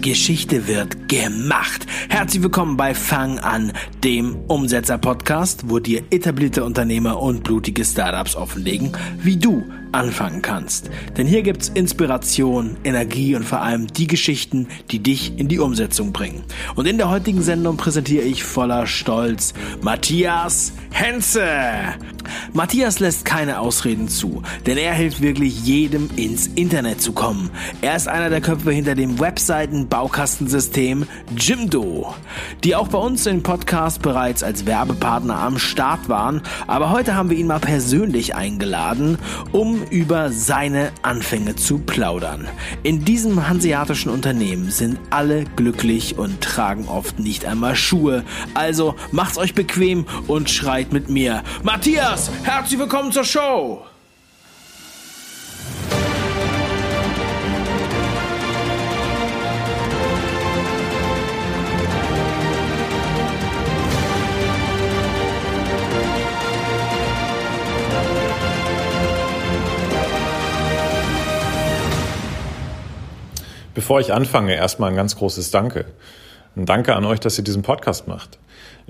Geschichte 0.00 0.68
wird 0.68 1.08
gemacht. 1.08 1.86
Herzlich 2.08 2.42
willkommen 2.42 2.76
bei 2.76 2.94
Fang 2.94 3.38
an, 3.38 3.72
dem 4.04 4.36
Umsetzer-Podcast, 4.46 5.68
wo 5.68 5.78
dir 5.80 6.02
etablierte 6.10 6.64
Unternehmer 6.64 7.20
und 7.20 7.42
blutige 7.42 7.84
Startups 7.84 8.36
offenlegen, 8.36 8.92
wie 9.18 9.36
du 9.36 9.64
anfangen 9.92 10.42
kannst. 10.42 10.90
Denn 11.16 11.26
hier 11.26 11.42
gibt's 11.42 11.68
Inspiration, 11.68 12.76
Energie 12.84 13.34
und 13.34 13.44
vor 13.44 13.62
allem 13.62 13.86
die 13.86 14.06
Geschichten, 14.06 14.68
die 14.90 15.00
dich 15.00 15.38
in 15.38 15.48
die 15.48 15.58
Umsetzung 15.58 16.12
bringen. 16.12 16.42
Und 16.74 16.86
in 16.86 16.98
der 16.98 17.10
heutigen 17.10 17.42
Sendung 17.42 17.76
präsentiere 17.76 18.24
ich 18.24 18.44
voller 18.44 18.86
Stolz 18.86 19.54
Matthias 19.80 20.72
Henze. 20.90 21.48
Matthias 22.52 22.98
lässt 22.98 23.24
keine 23.24 23.60
Ausreden 23.60 24.08
zu, 24.08 24.42
denn 24.66 24.76
er 24.78 24.92
hilft 24.92 25.20
wirklich 25.20 25.64
jedem 25.64 26.10
ins 26.16 26.46
Internet 26.46 27.00
zu 27.00 27.12
kommen. 27.12 27.50
Er 27.80 27.96
ist 27.96 28.08
einer 28.08 28.30
der 28.30 28.40
Köpfe 28.40 28.72
hinter 28.72 28.94
dem 28.94 29.18
Webseiten-Baukastensystem 29.18 31.06
Jimdo, 31.36 32.14
die 32.64 32.74
auch 32.74 32.88
bei 32.88 32.98
uns 32.98 33.26
im 33.26 33.42
Podcast 33.42 34.02
bereits 34.02 34.42
als 34.42 34.66
Werbepartner 34.66 35.38
am 35.38 35.58
Start 35.58 36.08
waren. 36.08 36.42
Aber 36.66 36.90
heute 36.90 37.14
haben 37.14 37.30
wir 37.30 37.36
ihn 37.36 37.46
mal 37.46 37.60
persönlich 37.60 38.34
eingeladen, 38.34 39.18
um 39.52 39.77
über 39.90 40.30
seine 40.30 40.92
Anfänge 41.02 41.56
zu 41.56 41.78
plaudern. 41.78 42.48
In 42.82 43.04
diesem 43.04 43.48
hanseatischen 43.48 44.10
Unternehmen 44.10 44.70
sind 44.70 44.98
alle 45.10 45.44
glücklich 45.56 46.18
und 46.18 46.40
tragen 46.40 46.88
oft 46.88 47.18
nicht 47.18 47.44
einmal 47.44 47.76
Schuhe. 47.76 48.24
Also 48.54 48.94
macht's 49.12 49.38
euch 49.38 49.54
bequem 49.54 50.06
und 50.26 50.50
schreit 50.50 50.92
mit 50.92 51.08
mir. 51.08 51.42
Matthias, 51.62 52.30
herzlich 52.44 52.78
willkommen 52.78 53.12
zur 53.12 53.24
Show! 53.24 53.82
Bevor 73.78 74.00
ich 74.00 74.12
anfange, 74.12 74.56
erstmal 74.56 74.90
ein 74.90 74.96
ganz 74.96 75.14
großes 75.14 75.52
Danke. 75.52 75.84
Ein 76.56 76.66
Danke 76.66 76.96
an 76.96 77.04
euch, 77.04 77.20
dass 77.20 77.38
ihr 77.38 77.44
diesen 77.44 77.62
Podcast 77.62 78.08
macht. 78.08 78.40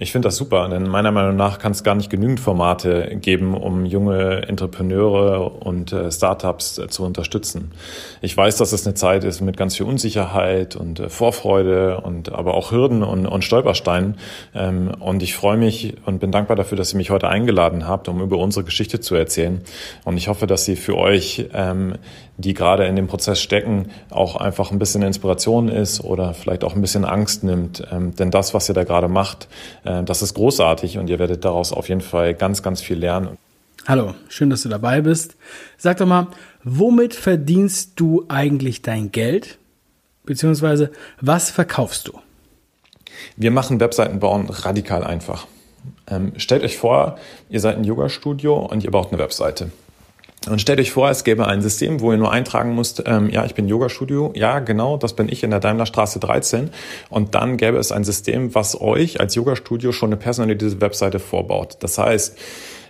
Ich 0.00 0.12
finde 0.12 0.28
das 0.28 0.36
super, 0.36 0.68
denn 0.68 0.84
meiner 0.84 1.10
Meinung 1.10 1.34
nach 1.34 1.58
kann 1.58 1.72
es 1.72 1.82
gar 1.82 1.96
nicht 1.96 2.08
genügend 2.08 2.38
Formate 2.38 3.16
geben, 3.20 3.54
um 3.54 3.84
junge 3.84 4.46
Entrepreneure 4.46 5.60
und 5.66 5.92
äh, 5.92 6.12
Startups 6.12 6.78
äh, 6.78 6.86
zu 6.86 7.04
unterstützen. 7.04 7.72
Ich 8.20 8.36
weiß, 8.36 8.56
dass 8.58 8.70
es 8.70 8.86
eine 8.86 8.94
Zeit 8.94 9.24
ist 9.24 9.40
mit 9.40 9.56
ganz 9.56 9.76
viel 9.76 9.86
Unsicherheit 9.86 10.76
und 10.76 11.00
äh, 11.00 11.08
Vorfreude 11.08 12.00
und 12.00 12.32
aber 12.32 12.54
auch 12.54 12.70
Hürden 12.70 13.02
und, 13.02 13.26
und 13.26 13.42
Stolpersteinen. 13.42 14.18
Ähm, 14.54 14.92
und 15.00 15.22
ich 15.24 15.34
freue 15.34 15.56
mich 15.56 15.96
und 16.06 16.20
bin 16.20 16.30
dankbar 16.30 16.56
dafür, 16.56 16.78
dass 16.78 16.94
ihr 16.94 16.96
mich 16.96 17.10
heute 17.10 17.28
eingeladen 17.28 17.88
habt, 17.88 18.08
um 18.08 18.22
über 18.22 18.38
unsere 18.38 18.64
Geschichte 18.64 19.00
zu 19.00 19.16
erzählen. 19.16 19.62
Und 20.04 20.16
ich 20.16 20.28
hoffe, 20.28 20.46
dass 20.46 20.64
sie 20.64 20.76
für 20.76 20.96
euch, 20.96 21.48
ähm, 21.52 21.96
die 22.38 22.54
gerade 22.54 22.86
in 22.86 22.96
dem 22.96 23.08
Prozess 23.08 23.40
stecken, 23.40 23.90
auch 24.10 24.36
einfach 24.36 24.70
ein 24.70 24.78
bisschen 24.78 25.02
Inspiration 25.02 25.68
ist 25.68 26.02
oder 26.02 26.32
vielleicht 26.34 26.64
auch 26.64 26.74
ein 26.74 26.80
bisschen 26.80 27.04
Angst 27.04 27.42
nimmt. 27.42 27.86
Ähm, 27.90 28.14
denn 28.14 28.30
das, 28.30 28.54
was 28.54 28.68
ihr 28.70 28.74
da 28.74 28.84
gerade 28.84 29.08
macht, 29.08 29.48
äh, 29.84 30.04
das 30.04 30.22
ist 30.22 30.34
großartig 30.34 30.98
und 30.98 31.10
ihr 31.10 31.18
werdet 31.18 31.44
daraus 31.44 31.72
auf 31.72 31.88
jeden 31.88 32.00
Fall 32.00 32.34
ganz, 32.34 32.62
ganz 32.62 32.80
viel 32.80 32.96
lernen. 32.96 33.36
Hallo, 33.86 34.14
schön, 34.28 34.50
dass 34.50 34.62
du 34.62 34.68
dabei 34.68 35.00
bist. 35.00 35.36
Sag 35.78 35.96
doch 35.96 36.06
mal, 36.06 36.28
womit 36.62 37.14
verdienst 37.14 37.92
du 37.96 38.24
eigentlich 38.28 38.82
dein 38.82 39.10
Geld? 39.10 39.58
Beziehungsweise, 40.24 40.92
was 41.20 41.50
verkaufst 41.50 42.06
du? 42.06 42.12
Wir 43.36 43.50
machen 43.50 43.80
Webseiten 43.80 44.20
bauen 44.20 44.48
radikal 44.48 45.02
einfach. 45.02 45.46
Ähm, 46.06 46.32
stellt 46.36 46.62
euch 46.62 46.76
vor, 46.76 47.18
ihr 47.48 47.60
seid 47.60 47.76
ein 47.76 47.84
Yoga-Studio 47.84 48.58
und 48.58 48.84
ihr 48.84 48.90
baut 48.90 49.08
eine 49.08 49.20
Webseite. 49.20 49.70
Und 50.48 50.60
stellt 50.60 50.80
euch 50.80 50.92
vor, 50.92 51.10
es 51.10 51.24
gäbe 51.24 51.46
ein 51.46 51.62
System, 51.62 52.00
wo 52.00 52.12
ihr 52.12 52.18
nur 52.18 52.32
eintragen 52.32 52.74
müsst, 52.74 53.02
ähm, 53.06 53.30
ja, 53.30 53.44
ich 53.44 53.54
bin 53.54 53.68
Yoga-Studio, 53.68 54.32
ja, 54.34 54.58
genau, 54.60 54.96
das 54.96 55.14
bin 55.14 55.28
ich 55.28 55.42
in 55.42 55.50
der 55.50 55.60
Daimlerstraße 55.60 56.18
13. 56.20 56.70
Und 57.10 57.34
dann 57.34 57.56
gäbe 57.56 57.78
es 57.78 57.92
ein 57.92 58.04
System, 58.04 58.54
was 58.54 58.80
euch 58.80 59.20
als 59.20 59.34
Yoga-Studio 59.34 59.92
schon 59.92 60.10
eine 60.10 60.16
personalisierte 60.16 60.80
Webseite 60.80 61.18
vorbaut. 61.18 61.76
Das 61.80 61.98
heißt, 61.98 62.38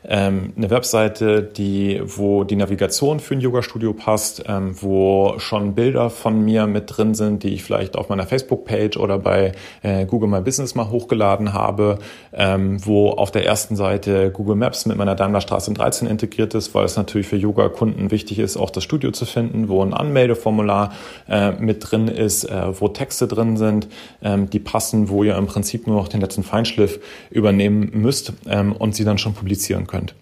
ähm, 0.07 0.53
eine 0.57 0.71
Webseite, 0.71 1.43
die, 1.43 2.01
wo 2.05 2.45
die 2.45 2.57
Navigation 2.57 3.21
für 3.21 3.35
ein 3.35 3.41
Yoga-Studio 3.41 3.93
passt, 3.93 4.45
ähm, 4.47 4.75
wo 4.81 5.35
schon 5.39 5.75
Bilder 5.75 6.11
von 6.11 6.45
mir 6.45 6.67
mit 6.67 6.97
drin 6.97 7.15
sind, 7.15 7.43
die 7.43 7.55
ich 7.55 7.65
vielleicht 7.65 7.97
auf 7.97 8.09
meiner 8.09 8.27
Facebook-Page 8.27 8.97
oder 8.97 9.19
bei 9.19 9.53
äh, 9.83 10.07
Google 10.07 10.29
My 10.29 10.41
Business 10.41 10.75
mal 10.75 10.91
hochgeladen 10.91 11.53
habe, 11.53 11.99
ähm, 12.33 12.85
wo 12.85 13.11
auf 13.11 13.31
der 13.31 13.45
ersten 13.45 13.77
Seite 13.77 14.31
Google 14.31 14.57
Maps 14.57 14.87
mit 14.87 14.97
meiner 14.97 15.15
Daimlerstraße 15.15 15.73
13 15.73 16.09
integriert 16.09 16.55
ist, 16.55 16.75
weil 16.75 16.85
es 16.85 16.97
natürlich 16.97 17.27
für 17.27 17.37
Yoga-Kunden 17.37 18.11
wichtig 18.11 18.39
ist, 18.39 18.57
auch 18.57 18.71
das 18.71 18.85
Studio 18.85 19.11
zu 19.11 19.27
finden, 19.27 19.69
wo 19.69 19.83
ein 19.83 19.95
Anmeldeformular 19.95 20.93
äh, 21.29 21.53
mit 21.53 21.91
drin 21.91 22.09
ist, 22.09 22.45
äh, 22.45 22.81
wo 22.81 22.89
Texte 22.89 23.27
drin 23.27 23.57
sind, 23.57 23.89
ähm, 24.23 24.49
die 24.51 24.61
passen, 24.61 25.09
wo 25.09 25.25
ihr 25.25 25.37
im 25.37 25.47
Prinzip 25.47 25.87
nur 25.87 25.97
noch 25.97 26.09
den 26.09 26.21
letzten 26.21 26.43
Feinschliff 26.43 27.01
übernehmen 27.31 27.91
müsst 27.95 28.33
ähm, 28.49 28.73
und 28.73 28.95
sie 28.95 29.05
dann 29.05 29.19
schon 29.19 29.35
publizieren 29.35 29.87
könnt. 29.89 30.15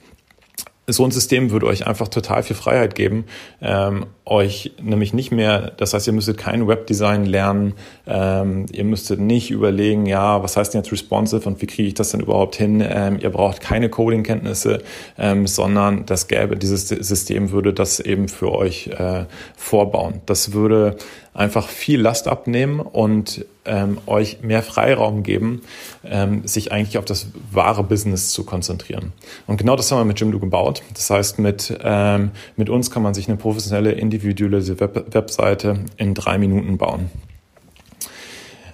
So 0.86 1.04
ein 1.04 1.10
System 1.10 1.50
würde 1.50 1.66
euch 1.66 1.86
einfach 1.86 2.08
total 2.08 2.42
viel 2.42 2.56
Freiheit 2.56 2.94
geben, 2.94 3.26
ähm, 3.60 4.06
euch 4.26 4.72
nämlich 4.82 5.14
nicht 5.14 5.30
mehr, 5.30 5.72
das 5.76 5.94
heißt, 5.94 6.06
ihr 6.08 6.12
müsstet 6.12 6.36
kein 6.36 6.66
Webdesign 6.66 7.24
lernen, 7.24 7.74
ähm, 8.08 8.66
ihr 8.72 8.82
müsstet 8.82 9.20
nicht 9.20 9.52
überlegen, 9.52 10.04
ja, 10.04 10.42
was 10.42 10.56
heißt 10.56 10.74
denn 10.74 10.80
jetzt 10.82 10.90
responsive 10.90 11.48
und 11.48 11.62
wie 11.62 11.66
kriege 11.66 11.86
ich 11.86 11.94
das 11.94 12.10
denn 12.10 12.20
überhaupt 12.20 12.56
hin? 12.56 12.84
Ähm, 12.84 13.18
ihr 13.20 13.30
braucht 13.30 13.60
keine 13.60 13.88
Coding-Kenntnisse, 13.88 14.82
ähm, 15.16 15.46
sondern 15.46 16.06
das 16.06 16.26
gäbe, 16.26 16.56
dieses 16.56 16.88
System 16.88 17.52
würde 17.52 17.72
das 17.72 18.00
eben 18.00 18.28
für 18.28 18.52
euch 18.52 18.88
äh, 18.88 19.26
vorbauen. 19.56 20.20
Das 20.26 20.52
würde 20.52 20.96
einfach 21.36 21.68
viel 21.68 22.00
Last 22.00 22.28
abnehmen 22.28 22.80
und 22.80 23.44
ähm, 23.66 23.98
euch 24.06 24.42
mehr 24.42 24.62
Freiraum 24.62 25.22
geben, 25.22 25.62
ähm, 26.04 26.46
sich 26.46 26.72
eigentlich 26.72 26.98
auf 26.98 27.04
das 27.04 27.28
wahre 27.52 27.82
Business 27.84 28.30
zu 28.30 28.44
konzentrieren. 28.44 29.12
Und 29.46 29.58
genau 29.58 29.76
das 29.76 29.90
haben 29.92 29.98
wir 29.98 30.04
mit 30.04 30.18
Jimdo 30.18 30.38
gebaut. 30.38 30.82
Das 30.94 31.10
heißt, 31.10 31.38
mit, 31.38 31.76
ähm, 31.82 32.30
mit 32.56 32.70
uns 32.70 32.90
kann 32.90 33.02
man 33.02 33.12
sich 33.12 33.28
eine 33.28 33.36
professionelle, 33.36 33.92
individuelle 33.92 34.15
Web 34.24 35.14
Webseite 35.14 35.80
in 35.96 36.14
drei 36.14 36.38
Minuten 36.38 36.78
bauen. 36.78 37.10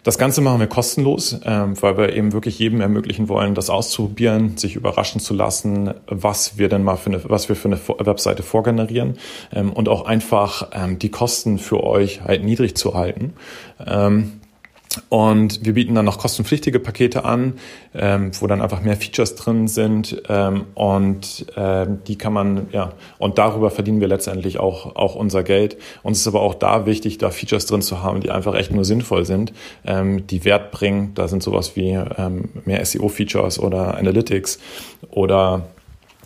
Das 0.04 0.18
Ganze 0.18 0.40
machen 0.40 0.58
wir 0.58 0.66
kostenlos, 0.66 1.38
ähm, 1.44 1.80
weil 1.80 1.96
wir 1.96 2.12
eben 2.12 2.32
wirklich 2.32 2.58
jedem 2.58 2.80
ermöglichen 2.80 3.28
wollen, 3.28 3.54
das 3.54 3.70
auszuprobieren, 3.70 4.56
sich 4.56 4.74
überraschen 4.74 5.20
zu 5.20 5.32
lassen, 5.32 5.94
was 6.08 6.58
wir 6.58 6.68
denn 6.68 6.82
mal 6.82 6.96
für 6.96 7.10
eine, 7.10 7.20
was 7.30 7.48
wir 7.48 7.54
für 7.54 7.68
eine 7.68 7.78
Webseite 8.04 8.42
vorgenerieren 8.42 9.16
ähm, 9.52 9.72
und 9.72 9.88
auch 9.88 10.04
einfach 10.04 10.70
ähm, 10.72 10.98
die 10.98 11.10
Kosten 11.10 11.58
für 11.58 11.84
euch 11.84 12.22
halt 12.22 12.42
niedrig 12.42 12.74
zu 12.74 12.94
halten. 12.94 13.34
Und 15.08 15.64
wir 15.64 15.74
bieten 15.74 15.94
dann 15.94 16.04
noch 16.04 16.18
kostenpflichtige 16.18 16.78
Pakete 16.78 17.24
an, 17.24 17.54
ähm, 17.94 18.30
wo 18.38 18.46
dann 18.46 18.60
einfach 18.60 18.82
mehr 18.82 18.96
Features 18.96 19.34
drin 19.34 19.68
sind. 19.68 20.22
Ähm, 20.28 20.64
und 20.74 21.46
ähm, 21.56 22.00
die 22.06 22.16
kann 22.16 22.32
man, 22.32 22.66
ja, 22.72 22.92
und 23.18 23.38
darüber 23.38 23.70
verdienen 23.70 24.00
wir 24.00 24.08
letztendlich 24.08 24.58
auch, 24.58 24.96
auch 24.96 25.14
unser 25.14 25.42
Geld. 25.44 25.78
Uns 26.02 26.20
ist 26.20 26.26
aber 26.26 26.42
auch 26.42 26.54
da 26.54 26.86
wichtig, 26.86 27.18
da 27.18 27.30
Features 27.30 27.66
drin 27.66 27.82
zu 27.82 28.02
haben, 28.02 28.20
die 28.20 28.30
einfach 28.30 28.54
echt 28.54 28.72
nur 28.72 28.84
sinnvoll 28.84 29.24
sind, 29.24 29.52
ähm, 29.86 30.26
die 30.26 30.44
Wert 30.44 30.72
bringen. 30.72 31.12
Da 31.14 31.28
sind 31.28 31.42
sowas 31.42 31.74
wie 31.74 31.90
ähm, 31.90 32.50
mehr 32.64 32.84
SEO-Features 32.84 33.58
oder 33.58 33.96
Analytics 33.96 34.58
oder 35.10 35.68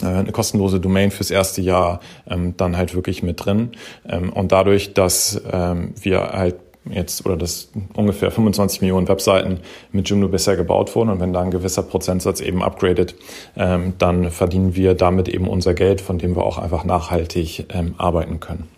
äh, 0.02 0.06
eine 0.06 0.32
kostenlose 0.32 0.80
Domain 0.80 1.10
fürs 1.10 1.30
erste 1.30 1.62
Jahr 1.62 2.00
ähm, 2.28 2.54
dann 2.56 2.76
halt 2.76 2.94
wirklich 2.94 3.22
mit 3.22 3.44
drin. 3.44 3.72
Ähm, 4.08 4.32
und 4.32 4.52
dadurch, 4.52 4.92
dass 4.94 5.40
ähm, 5.50 5.94
wir 6.00 6.32
halt 6.32 6.56
jetzt 6.90 7.24
oder 7.26 7.36
dass 7.36 7.70
ungefähr 7.94 8.30
25 8.30 8.80
Millionen 8.80 9.08
Webseiten 9.08 9.60
mit 9.92 10.08
Joomla 10.08 10.28
bisher 10.28 10.56
gebaut 10.56 10.94
wurden 10.94 11.10
und 11.10 11.20
wenn 11.20 11.32
da 11.32 11.40
ein 11.40 11.50
gewisser 11.50 11.82
Prozentsatz 11.82 12.40
eben 12.40 12.62
upgradet, 12.62 13.14
ähm, 13.56 13.94
dann 13.98 14.30
verdienen 14.30 14.74
wir 14.76 14.94
damit 14.94 15.28
eben 15.28 15.48
unser 15.48 15.74
Geld, 15.74 16.00
von 16.00 16.18
dem 16.18 16.36
wir 16.36 16.44
auch 16.44 16.58
einfach 16.58 16.84
nachhaltig 16.84 17.66
ähm, 17.70 17.94
arbeiten 17.98 18.40
können. 18.40 18.75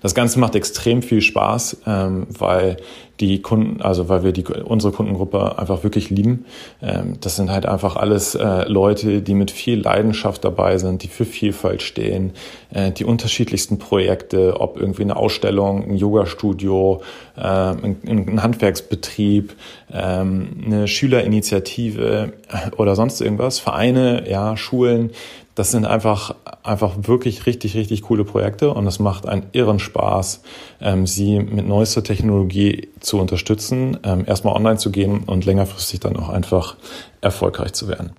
Das 0.00 0.14
Ganze 0.14 0.38
macht 0.38 0.54
extrem 0.54 1.02
viel 1.02 1.20
Spaß, 1.20 1.78
ähm, 1.86 2.26
weil 2.30 2.76
die 3.20 3.42
Kunden, 3.42 3.82
also 3.82 4.08
weil 4.08 4.24
wir 4.24 4.32
die, 4.32 4.44
unsere 4.44 4.92
Kundengruppe 4.92 5.58
einfach 5.58 5.82
wirklich 5.82 6.08
lieben. 6.10 6.46
Ähm, 6.82 7.18
das 7.20 7.36
sind 7.36 7.50
halt 7.50 7.66
einfach 7.66 7.96
alles 7.96 8.34
äh, 8.34 8.66
Leute, 8.66 9.20
die 9.20 9.34
mit 9.34 9.50
viel 9.50 9.80
Leidenschaft 9.80 10.44
dabei 10.44 10.78
sind, 10.78 11.02
die 11.02 11.08
für 11.08 11.26
Vielfalt 11.26 11.82
stehen, 11.82 12.32
äh, 12.72 12.90
die 12.90 13.04
unterschiedlichsten 13.04 13.78
Projekte, 13.78 14.58
ob 14.58 14.80
irgendwie 14.80 15.02
eine 15.02 15.16
Ausstellung, 15.16 15.84
ein 15.84 15.96
Yoga-Studio, 15.96 17.02
äh, 17.36 17.42
ein, 17.42 17.96
ein, 18.06 18.42
Handwerksbetrieb, 18.42 19.54
ähm, 19.92 20.62
eine 20.64 20.88
Schülerinitiative 20.88 22.32
oder 22.78 22.96
sonst 22.96 23.20
irgendwas, 23.20 23.58
Vereine, 23.58 24.24
ja, 24.30 24.56
Schulen, 24.56 25.10
das 25.60 25.72
sind 25.72 25.84
einfach, 25.84 26.34
einfach 26.62 26.94
wirklich 27.02 27.44
richtig, 27.44 27.76
richtig 27.76 28.00
coole 28.00 28.24
Projekte 28.24 28.72
und 28.72 28.86
es 28.86 28.98
macht 28.98 29.28
einen 29.28 29.42
irren 29.52 29.78
Spaß, 29.78 30.40
ähm, 30.80 31.06
sie 31.06 31.38
mit 31.38 31.68
neuester 31.68 32.02
Technologie 32.02 32.88
zu 33.00 33.18
unterstützen, 33.18 33.98
ähm, 34.02 34.24
erstmal 34.26 34.56
online 34.56 34.78
zu 34.78 34.90
gehen 34.90 35.18
und 35.24 35.44
längerfristig 35.44 36.00
dann 36.00 36.16
auch 36.16 36.30
einfach 36.30 36.76
erfolgreich 37.20 37.74
zu 37.74 37.88
werden. 37.88 38.12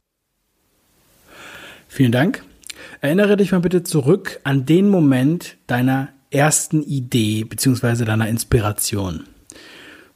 Vielen 1.87 2.11
Dank. 2.11 2.43
Erinnere 3.01 3.37
dich 3.37 3.51
mal 3.51 3.59
bitte 3.59 3.81
zurück 3.81 4.39
an 4.43 4.67
den 4.67 4.87
Moment 4.87 5.57
deiner 5.65 6.09
ersten 6.29 6.83
Idee 6.83 7.43
beziehungsweise 7.43 8.05
deiner 8.05 8.29
Inspiration. 8.29 9.23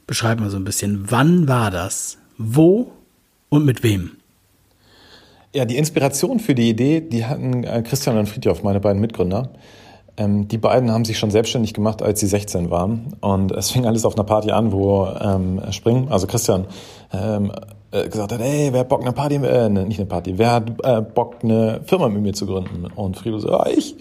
Beschreib 0.06 0.38
mal 0.38 0.50
so 0.50 0.58
ein 0.58 0.64
bisschen, 0.64 1.10
wann 1.10 1.48
war 1.48 1.72
das? 1.72 2.18
Wo 2.38 2.92
und 3.48 3.64
mit 3.64 3.82
wem? 3.82 4.12
Ja, 5.56 5.64
die 5.64 5.78
Inspiration 5.78 6.38
für 6.38 6.54
die 6.54 6.68
Idee, 6.68 7.00
die 7.00 7.24
hatten 7.24 7.64
äh, 7.64 7.80
Christian 7.80 8.18
und 8.18 8.28
Friedhoff, 8.28 8.62
meine 8.62 8.78
beiden 8.78 9.00
Mitgründer. 9.00 9.48
Ähm, 10.18 10.48
die 10.48 10.58
beiden 10.58 10.90
haben 10.92 11.06
sich 11.06 11.18
schon 11.18 11.30
selbstständig 11.30 11.72
gemacht, 11.72 12.02
als 12.02 12.20
sie 12.20 12.26
16 12.26 12.68
waren. 12.68 13.16
Und 13.22 13.52
es 13.52 13.70
fing 13.70 13.86
alles 13.86 14.04
auf 14.04 14.16
einer 14.16 14.24
Party 14.24 14.50
an, 14.50 14.70
wo 14.70 15.06
ähm, 15.06 15.62
Spring, 15.70 16.08
also 16.10 16.26
Christian, 16.26 16.66
ähm, 17.10 17.52
äh, 17.90 18.06
gesagt 18.06 18.32
hat, 18.32 18.40
hey, 18.42 18.68
wer 18.70 18.80
hat 18.80 18.90
Bock 18.90 19.00
eine 19.00 19.12
Party, 19.12 19.36
äh, 19.36 19.70
ne, 19.70 19.86
nicht 19.86 19.98
eine 19.98 20.04
Party, 20.04 20.36
wer 20.36 20.52
hat 20.52 20.72
äh, 20.84 21.00
Bock 21.00 21.36
eine 21.42 21.80
Firma 21.86 22.10
mit 22.10 22.20
mir 22.20 22.34
zu 22.34 22.44
gründen? 22.44 22.84
Und 22.94 23.16
Frido 23.16 23.38
so, 23.38 23.48
ja, 23.48 23.66
ich. 23.66 23.96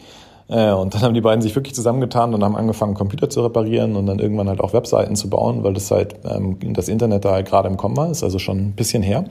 Äh, 0.47 0.71
und 0.71 0.93
dann 0.93 1.01
haben 1.01 1.13
die 1.13 1.21
beiden 1.21 1.41
sich 1.41 1.55
wirklich 1.55 1.73
zusammengetan 1.73 2.33
und 2.33 2.43
haben 2.43 2.55
angefangen, 2.55 2.93
Computer 2.93 3.29
zu 3.29 3.41
reparieren 3.41 3.95
und 3.95 4.05
dann 4.05 4.19
irgendwann 4.19 4.47
halt 4.47 4.61
auch 4.61 4.73
Webseiten 4.73 5.15
zu 5.15 5.29
bauen, 5.29 5.63
weil 5.63 5.73
das 5.73 5.89
halt 5.89 6.15
ähm, 6.25 6.57
das 6.73 6.87
Internet 6.87 7.25
da 7.25 7.31
halt 7.31 7.47
gerade 7.47 7.67
im 7.67 7.77
Kommen 7.77 7.97
war, 7.97 8.09
ist 8.09 8.23
also 8.23 8.39
schon 8.39 8.57
ein 8.57 8.73
bisschen 8.73 9.01
her. 9.01 9.25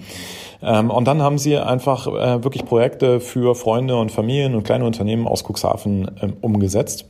Ähm, 0.63 0.91
und 0.91 1.07
dann 1.07 1.23
haben 1.23 1.39
sie 1.39 1.57
einfach 1.57 2.07
äh, 2.07 2.43
wirklich 2.43 2.65
Projekte 2.65 3.21
für 3.21 3.55
Freunde 3.55 3.97
und 3.97 4.11
Familien 4.11 4.55
und 4.55 4.65
kleine 4.65 4.85
Unternehmen 4.85 5.29
aus 5.29 5.45
Cuxhaven 5.45 6.11
ähm, 6.21 6.37
umgesetzt 6.41 7.07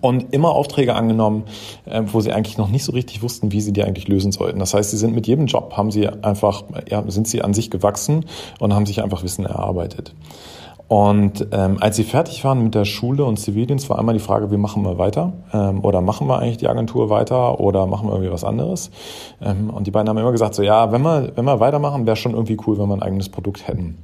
und 0.00 0.32
immer 0.32 0.50
Aufträge 0.50 0.94
angenommen, 0.94 1.44
äh, 1.84 2.02
wo 2.06 2.20
sie 2.20 2.32
eigentlich 2.32 2.58
noch 2.58 2.68
nicht 2.68 2.84
so 2.84 2.92
richtig 2.92 3.22
wussten, 3.22 3.52
wie 3.52 3.60
sie 3.60 3.72
die 3.72 3.84
eigentlich 3.84 4.08
lösen 4.08 4.32
sollten. 4.32 4.58
Das 4.58 4.74
heißt, 4.74 4.90
sie 4.90 4.96
sind 4.96 5.14
mit 5.14 5.26
jedem 5.26 5.46
Job 5.46 5.76
haben 5.76 5.90
sie 5.90 6.08
einfach, 6.08 6.64
ja, 6.88 7.04
sind 7.08 7.28
sie 7.28 7.42
an 7.42 7.54
sich 7.54 7.70
gewachsen 7.70 8.24
und 8.58 8.74
haben 8.74 8.86
sich 8.86 9.02
einfach 9.02 9.22
Wissen 9.22 9.44
erarbeitet. 9.44 10.14
Und 10.88 11.48
ähm, 11.50 11.78
als 11.80 11.96
sie 11.96 12.04
fertig 12.04 12.44
waren 12.44 12.62
mit 12.62 12.74
der 12.74 12.84
Schule 12.84 13.24
und 13.24 13.38
Zivildienst, 13.38 13.90
war 13.90 13.98
einmal 13.98 14.14
die 14.14 14.20
Frage, 14.20 14.52
wie 14.52 14.56
machen 14.56 14.84
wir 14.84 14.98
weiter? 14.98 15.32
Ähm, 15.52 15.84
oder 15.84 16.00
machen 16.00 16.28
wir 16.28 16.38
eigentlich 16.38 16.58
die 16.58 16.68
Agentur 16.68 17.10
weiter 17.10 17.58
oder 17.58 17.86
machen 17.86 18.06
wir 18.06 18.12
irgendwie 18.12 18.32
was 18.32 18.44
anderes? 18.44 18.90
Ähm, 19.42 19.70
und 19.70 19.88
die 19.88 19.90
beiden 19.90 20.08
haben 20.08 20.18
immer 20.18 20.30
gesagt, 20.30 20.54
so 20.54 20.62
ja, 20.62 20.92
wenn 20.92 21.02
wir, 21.02 21.32
wenn 21.34 21.44
wir 21.44 21.58
weitermachen, 21.58 22.06
wäre 22.06 22.16
schon 22.16 22.32
irgendwie 22.32 22.56
cool, 22.66 22.78
wenn 22.78 22.88
wir 22.88 22.94
ein 22.94 23.02
eigenes 23.02 23.28
Produkt 23.28 23.66
hätten. 23.66 23.98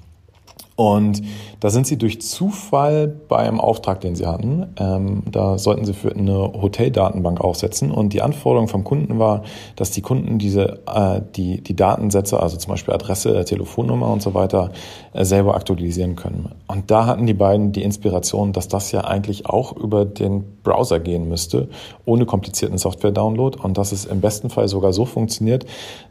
Und 0.77 1.23
da 1.61 1.71
sind 1.71 1.87
sie 1.87 1.99
durch 1.99 2.21
Zufall 2.21 3.07
bei 3.07 3.37
einem 3.37 3.61
Auftrag, 3.61 4.01
den 4.01 4.17
sie 4.17 4.27
hatten. 4.27 4.75
Ähm, 4.79 5.23
da 5.31 5.59
sollten 5.59 5.85
sie 5.85 5.93
für 5.93 6.15
eine 6.15 6.53
Hoteldatenbank 6.55 7.41
aufsetzen. 7.41 7.91
Und 7.91 8.13
die 8.13 8.23
Anforderung 8.23 8.69
vom 8.69 8.83
Kunden 8.83 9.19
war, 9.19 9.43
dass 9.77 9.91
die 9.91 10.01
Kunden 10.01 10.39
diese, 10.39 10.81
äh, 10.87 11.21
die, 11.37 11.61
die 11.63 11.77
Datensätze, 11.77 12.41
also 12.41 12.57
zum 12.57 12.71
Beispiel 12.71 12.95
Adresse, 12.95 13.45
Telefonnummer 13.45 14.11
und 14.11 14.23
so 14.23 14.35
weiter, 14.35 14.71
äh, 15.13 15.25
selber 15.25 15.55
aktualisieren 15.55 16.17
können. 16.17 16.51
Und 16.69 16.91
da 16.91 17.07
hatten 17.07 17.27
die 17.27 17.35
beiden 17.35 17.73
die 17.73 17.83
Inspiration, 17.83 18.53
dass 18.53 18.69
das 18.69 18.93
ja 18.93 19.03
eigentlich 19.03 19.47
auch 19.47 19.77
über 19.77 20.05
den 20.07 20.63
Browser 20.63 21.01
gehen 21.01 21.29
müsste, 21.29 21.69
ohne 22.07 22.25
komplizierten 22.25 22.79
Software-Download. 22.79 23.59
Und 23.63 23.77
dass 23.77 23.93
es 23.93 24.07
im 24.07 24.21
besten 24.21 24.49
Fall 24.49 24.69
sogar 24.69 24.93
so 24.95 25.05
funktioniert, 25.05 25.67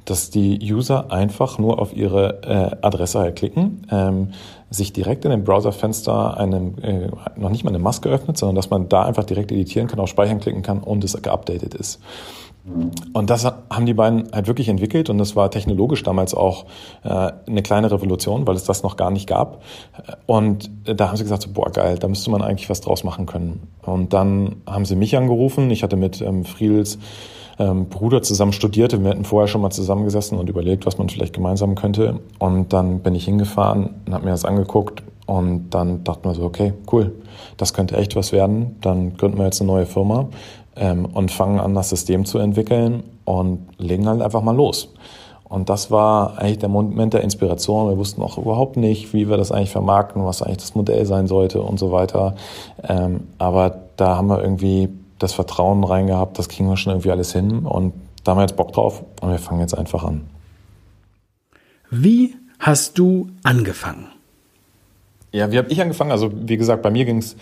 dass 0.05 0.29
die 0.29 0.59
User 0.61 1.11
einfach 1.11 1.57
nur 1.57 1.79
auf 1.79 1.95
ihre 1.95 2.41
äh, 2.43 2.85
Adresse 2.85 3.19
halt 3.19 3.35
klicken. 3.35 3.87
Ähm, 3.91 4.29
sich 4.71 4.93
direkt 4.93 5.25
in 5.25 5.31
dem 5.31 5.43
Browserfenster 5.43 6.37
eine, 6.37 6.73
äh, 6.81 7.09
noch 7.35 7.49
nicht 7.49 7.63
mal 7.63 7.69
eine 7.69 7.79
Maske 7.79 8.09
öffnet, 8.09 8.37
sondern 8.37 8.55
dass 8.55 8.69
man 8.69 8.89
da 8.89 9.03
einfach 9.03 9.25
direkt 9.25 9.51
editieren 9.51 9.87
kann, 9.87 9.99
auf 9.99 10.09
Speichern 10.09 10.39
klicken 10.39 10.63
kann 10.63 10.79
und 10.79 11.03
es 11.03 11.21
geupdatet 11.21 11.75
ist. 11.75 11.99
Und 13.13 13.29
das 13.31 13.43
haben 13.43 13.85
die 13.87 13.93
beiden 13.93 14.31
halt 14.31 14.47
wirklich 14.47 14.69
entwickelt 14.69 15.09
und 15.09 15.17
das 15.17 15.35
war 15.35 15.49
technologisch 15.49 16.03
damals 16.03 16.35
auch 16.35 16.65
äh, 17.03 17.31
eine 17.47 17.63
kleine 17.63 17.91
Revolution, 17.91 18.45
weil 18.45 18.55
es 18.55 18.63
das 18.63 18.83
noch 18.83 18.97
gar 18.97 19.09
nicht 19.09 19.27
gab. 19.27 19.63
Und 20.27 20.69
da 20.85 21.07
haben 21.07 21.17
sie 21.17 21.23
gesagt, 21.23 21.41
so, 21.41 21.49
boah 21.51 21.71
geil, 21.71 21.97
da 21.97 22.07
müsste 22.07 22.29
man 22.29 22.43
eigentlich 22.43 22.69
was 22.69 22.81
draus 22.81 23.03
machen 23.03 23.25
können. 23.25 23.67
Und 23.81 24.13
dann 24.13 24.57
haben 24.67 24.85
sie 24.85 24.95
mich 24.95 25.17
angerufen. 25.17 25.71
Ich 25.71 25.81
hatte 25.81 25.95
mit 25.95 26.21
ähm, 26.21 26.45
Friedels 26.45 26.99
ähm, 27.61 27.85
Bruder 27.89 28.21
zusammen 28.21 28.53
studierte. 28.53 29.01
Wir 29.03 29.11
hatten 29.11 29.25
vorher 29.25 29.47
schon 29.47 29.61
mal 29.61 29.69
zusammengesessen 29.69 30.37
und 30.37 30.49
überlegt, 30.49 30.85
was 30.85 30.97
man 30.97 31.09
vielleicht 31.09 31.33
gemeinsam 31.33 31.75
könnte. 31.75 32.19
Und 32.39 32.73
dann 32.73 32.99
bin 32.99 33.13
ich 33.13 33.25
hingefahren 33.25 34.01
und 34.05 34.13
habe 34.13 34.25
mir 34.25 34.31
das 34.31 34.45
angeguckt 34.45 35.03
und 35.27 35.69
dann 35.69 36.03
dachten 36.03 36.27
wir 36.27 36.33
so, 36.33 36.43
okay, 36.43 36.73
cool, 36.91 37.13
das 37.57 37.73
könnte 37.73 37.97
echt 37.97 38.15
was 38.15 38.31
werden. 38.31 38.77
Dann 38.81 39.15
gründen 39.15 39.37
wir 39.37 39.45
jetzt 39.45 39.61
eine 39.61 39.71
neue 39.71 39.85
Firma 39.85 40.29
ähm, 40.75 41.05
und 41.05 41.31
fangen 41.31 41.59
an, 41.59 41.75
das 41.75 41.89
System 41.89 42.25
zu 42.25 42.39
entwickeln 42.39 43.03
und 43.25 43.67
legen 43.77 44.07
halt 44.07 44.21
einfach 44.21 44.41
mal 44.41 44.55
los. 44.55 44.93
Und 45.43 45.69
das 45.69 45.91
war 45.91 46.37
eigentlich 46.37 46.59
der 46.59 46.69
Moment 46.69 47.13
der 47.13 47.21
Inspiration. 47.21 47.89
Wir 47.89 47.97
wussten 47.97 48.21
auch 48.21 48.37
überhaupt 48.37 48.77
nicht, 48.77 49.13
wie 49.13 49.29
wir 49.29 49.35
das 49.35 49.51
eigentlich 49.51 49.71
vermarkten, 49.71 50.23
was 50.23 50.41
eigentlich 50.41 50.59
das 50.59 50.75
Modell 50.75 51.05
sein 51.05 51.27
sollte 51.27 51.61
und 51.61 51.77
so 51.77 51.91
weiter. 51.91 52.35
Ähm, 52.87 53.27
aber 53.37 53.81
da 53.97 54.15
haben 54.15 54.27
wir 54.27 54.41
irgendwie 54.41 54.87
das 55.21 55.33
Vertrauen 55.33 55.83
reingehabt, 55.83 56.39
das 56.39 56.49
kriegen 56.49 56.69
wir 56.69 56.77
schon 56.77 56.93
irgendwie 56.93 57.11
alles 57.11 57.33
hin 57.33 57.65
und 57.65 57.93
da 58.23 58.31
haben 58.31 58.37
wir 58.37 58.43
jetzt 58.43 58.55
Bock 58.55 58.73
drauf 58.73 59.03
und 59.21 59.29
wir 59.29 59.39
fangen 59.39 59.61
jetzt 59.61 59.77
einfach 59.77 60.03
an. 60.03 60.29
Wie 61.89 62.35
hast 62.59 62.97
du 62.97 63.29
angefangen? 63.43 64.07
Ja, 65.31 65.51
wie 65.51 65.57
habe 65.57 65.69
ich 65.69 65.81
angefangen? 65.81 66.11
Also 66.11 66.31
wie 66.33 66.57
gesagt, 66.57 66.81
bei 66.81 66.91
mir 66.91 67.05
ging's, 67.05 67.35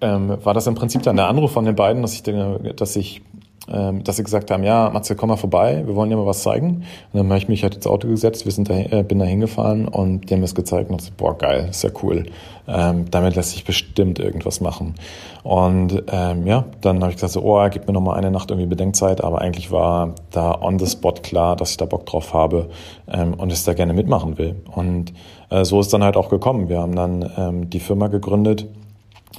ähm, 0.00 0.38
war 0.44 0.54
das 0.54 0.66
im 0.66 0.74
Prinzip 0.74 1.02
dann 1.02 1.16
der 1.16 1.28
Anruf 1.28 1.52
von 1.52 1.64
den 1.64 1.74
beiden, 1.74 2.02
dass 2.02 2.14
ich, 2.14 2.22
dass 2.22 2.96
ich 2.96 3.22
dass 3.66 4.16
sie 4.16 4.24
gesagt 4.24 4.50
haben, 4.50 4.62
ja, 4.62 4.90
Matze, 4.90 5.16
komm 5.16 5.30
mal 5.30 5.36
vorbei, 5.36 5.82
wir 5.86 5.96
wollen 5.96 6.10
dir 6.10 6.16
mal 6.16 6.26
was 6.26 6.42
zeigen. 6.42 6.84
Und 7.12 7.18
dann 7.18 7.26
habe 7.28 7.38
ich 7.38 7.48
mich 7.48 7.62
halt 7.62 7.74
ins 7.74 7.86
Auto 7.86 8.08
gesetzt, 8.08 8.44
wir 8.44 8.52
sind 8.52 8.68
da, 8.68 8.74
äh, 8.74 9.02
bin 9.02 9.18
da 9.18 9.24
hingefahren 9.24 9.88
und 9.88 10.28
die 10.28 10.34
haben 10.34 10.42
es 10.42 10.54
gezeigt 10.54 10.90
und 10.90 11.00
dachte, 11.00 11.12
boah, 11.16 11.38
geil, 11.38 11.68
ist 11.70 11.82
ja 11.82 11.90
cool. 12.02 12.26
Ähm, 12.66 13.10
damit 13.10 13.36
lässt 13.36 13.50
sich 13.52 13.64
bestimmt 13.64 14.18
irgendwas 14.18 14.60
machen. 14.60 14.94
Und 15.42 16.02
ähm, 16.10 16.46
ja, 16.46 16.64
dann 16.80 17.00
habe 17.00 17.10
ich 17.10 17.16
gesagt, 17.16 17.32
so, 17.32 17.42
oh, 17.42 17.66
gib 17.70 17.86
mir 17.86 17.92
noch 17.92 18.00
mal 18.00 18.14
eine 18.14 18.30
Nacht 18.30 18.50
irgendwie 18.50 18.68
Bedenkzeit, 18.68 19.22
aber 19.22 19.40
eigentlich 19.40 19.70
war 19.70 20.14
da 20.30 20.60
on 20.60 20.78
the 20.78 20.86
spot 20.86 21.14
klar, 21.22 21.56
dass 21.56 21.72
ich 21.72 21.76
da 21.76 21.84
Bock 21.84 22.06
drauf 22.06 22.32
habe 22.32 22.70
ähm, 23.10 23.34
und 23.34 23.52
es 23.52 23.64
da 23.64 23.74
gerne 23.74 23.92
mitmachen 23.92 24.38
will. 24.38 24.56
Und 24.74 25.12
äh, 25.50 25.64
so 25.64 25.80
ist 25.80 25.92
dann 25.92 26.02
halt 26.02 26.16
auch 26.16 26.30
gekommen. 26.30 26.68
Wir 26.68 26.80
haben 26.80 26.96
dann 26.96 27.30
ähm, 27.36 27.70
die 27.70 27.80
Firma 27.80 28.08
gegründet, 28.08 28.66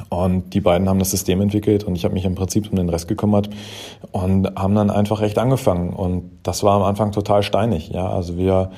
und 0.09 0.53
die 0.53 0.61
beiden 0.61 0.89
haben 0.89 0.99
das 0.99 1.11
System 1.11 1.41
entwickelt 1.41 1.83
und 1.83 1.95
ich 1.95 2.03
habe 2.03 2.13
mich 2.13 2.25
im 2.25 2.35
Prinzip 2.35 2.69
um 2.69 2.75
den 2.75 2.89
Rest 2.89 3.07
gekümmert 3.07 3.49
und 4.11 4.55
haben 4.55 4.75
dann 4.75 4.89
einfach 4.89 5.21
echt 5.21 5.37
angefangen. 5.37 5.93
Und 5.93 6.39
das 6.43 6.63
war 6.63 6.75
am 6.75 6.83
Anfang 6.83 7.11
total 7.11 7.43
steinig. 7.43 7.89
Ja, 7.89 8.09
also 8.09 8.37
wir 8.37 8.71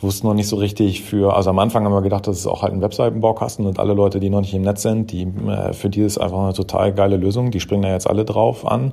wussten 0.00 0.26
noch 0.26 0.34
nicht 0.34 0.48
so 0.48 0.56
richtig 0.56 1.02
für, 1.02 1.36
also 1.36 1.50
am 1.50 1.58
Anfang 1.58 1.84
haben 1.84 1.92
wir 1.92 2.02
gedacht, 2.02 2.26
das 2.26 2.38
ist 2.38 2.46
auch 2.46 2.62
halt 2.62 2.72
ein 2.72 2.80
Webseitenbaukasten 2.80 3.66
und 3.66 3.78
alle 3.78 3.92
Leute, 3.92 4.18
die 4.18 4.30
noch 4.30 4.40
nicht 4.40 4.54
im 4.54 4.62
Netz 4.62 4.82
sind, 4.82 5.12
die, 5.12 5.22
äh, 5.22 5.72
für 5.72 5.90
die 5.90 6.00
ist 6.00 6.18
einfach 6.18 6.38
eine 6.38 6.54
total 6.54 6.92
geile 6.92 7.16
Lösung. 7.16 7.50
Die 7.50 7.60
springen 7.60 7.82
da 7.82 7.90
jetzt 7.90 8.08
alle 8.08 8.24
drauf 8.24 8.66
an. 8.66 8.92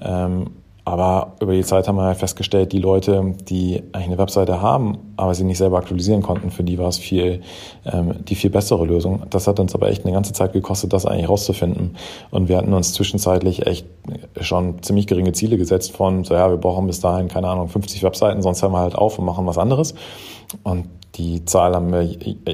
Ähm, 0.00 0.50
aber 0.84 1.36
über 1.40 1.52
die 1.52 1.62
Zeit 1.62 1.86
haben 1.86 1.96
wir 1.96 2.02
halt 2.02 2.18
festgestellt, 2.18 2.72
die 2.72 2.80
Leute, 2.80 3.34
die 3.48 3.82
eigentlich 3.92 4.08
eine 4.08 4.18
Webseite 4.18 4.60
haben, 4.60 4.98
aber 5.16 5.32
sie 5.34 5.44
nicht 5.44 5.58
selber 5.58 5.78
aktualisieren 5.78 6.22
konnten, 6.22 6.50
für 6.50 6.64
die 6.64 6.76
war 6.78 6.88
es 6.88 6.98
viel, 6.98 7.42
ähm, 7.84 8.24
die 8.24 8.34
viel 8.34 8.50
bessere 8.50 8.84
Lösung. 8.84 9.22
Das 9.30 9.46
hat 9.46 9.60
uns 9.60 9.76
aber 9.76 9.90
echt 9.90 10.04
eine 10.04 10.12
ganze 10.12 10.32
Zeit 10.32 10.52
gekostet, 10.52 10.92
das 10.92 11.06
eigentlich 11.06 11.28
rauszufinden. 11.28 11.96
Und 12.32 12.48
wir 12.48 12.56
hatten 12.56 12.72
uns 12.74 12.94
zwischenzeitlich 12.94 13.64
echt 13.66 13.86
schon 14.40 14.82
ziemlich 14.82 15.06
geringe 15.06 15.32
Ziele 15.32 15.56
gesetzt 15.56 15.92
von, 15.92 16.24
so 16.24 16.34
ja, 16.34 16.50
wir 16.50 16.56
brauchen 16.56 16.88
bis 16.88 16.98
dahin, 16.98 17.28
keine 17.28 17.48
Ahnung, 17.48 17.68
50 17.68 18.02
Webseiten, 18.02 18.42
sonst 18.42 18.62
hören 18.62 18.72
wir 18.72 18.80
halt 18.80 18.96
auf 18.96 19.20
und 19.20 19.24
machen 19.24 19.46
was 19.46 19.58
anderes. 19.58 19.94
Und 20.64 20.86
die 21.14 21.44
Zahl 21.44 21.74
haben 21.74 21.92
wir 21.92 22.08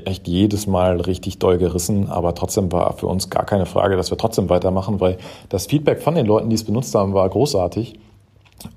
echt 0.06 0.26
jedes 0.28 0.66
Mal 0.66 1.00
richtig 1.00 1.38
doll 1.38 1.58
gerissen, 1.58 2.08
aber 2.08 2.34
trotzdem 2.34 2.70
war 2.72 2.92
für 2.94 3.06
uns 3.06 3.30
gar 3.30 3.46
keine 3.46 3.66
Frage, 3.66 3.96
dass 3.96 4.10
wir 4.10 4.18
trotzdem 4.18 4.50
weitermachen, 4.50 5.00
weil 5.00 5.16
das 5.48 5.66
Feedback 5.66 6.02
von 6.02 6.14
den 6.14 6.26
Leuten, 6.26 6.50
die 6.50 6.56
es 6.56 6.64
benutzt 6.64 6.94
haben, 6.94 7.14
war 7.14 7.28
großartig. 7.28 7.94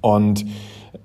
Und 0.02 0.46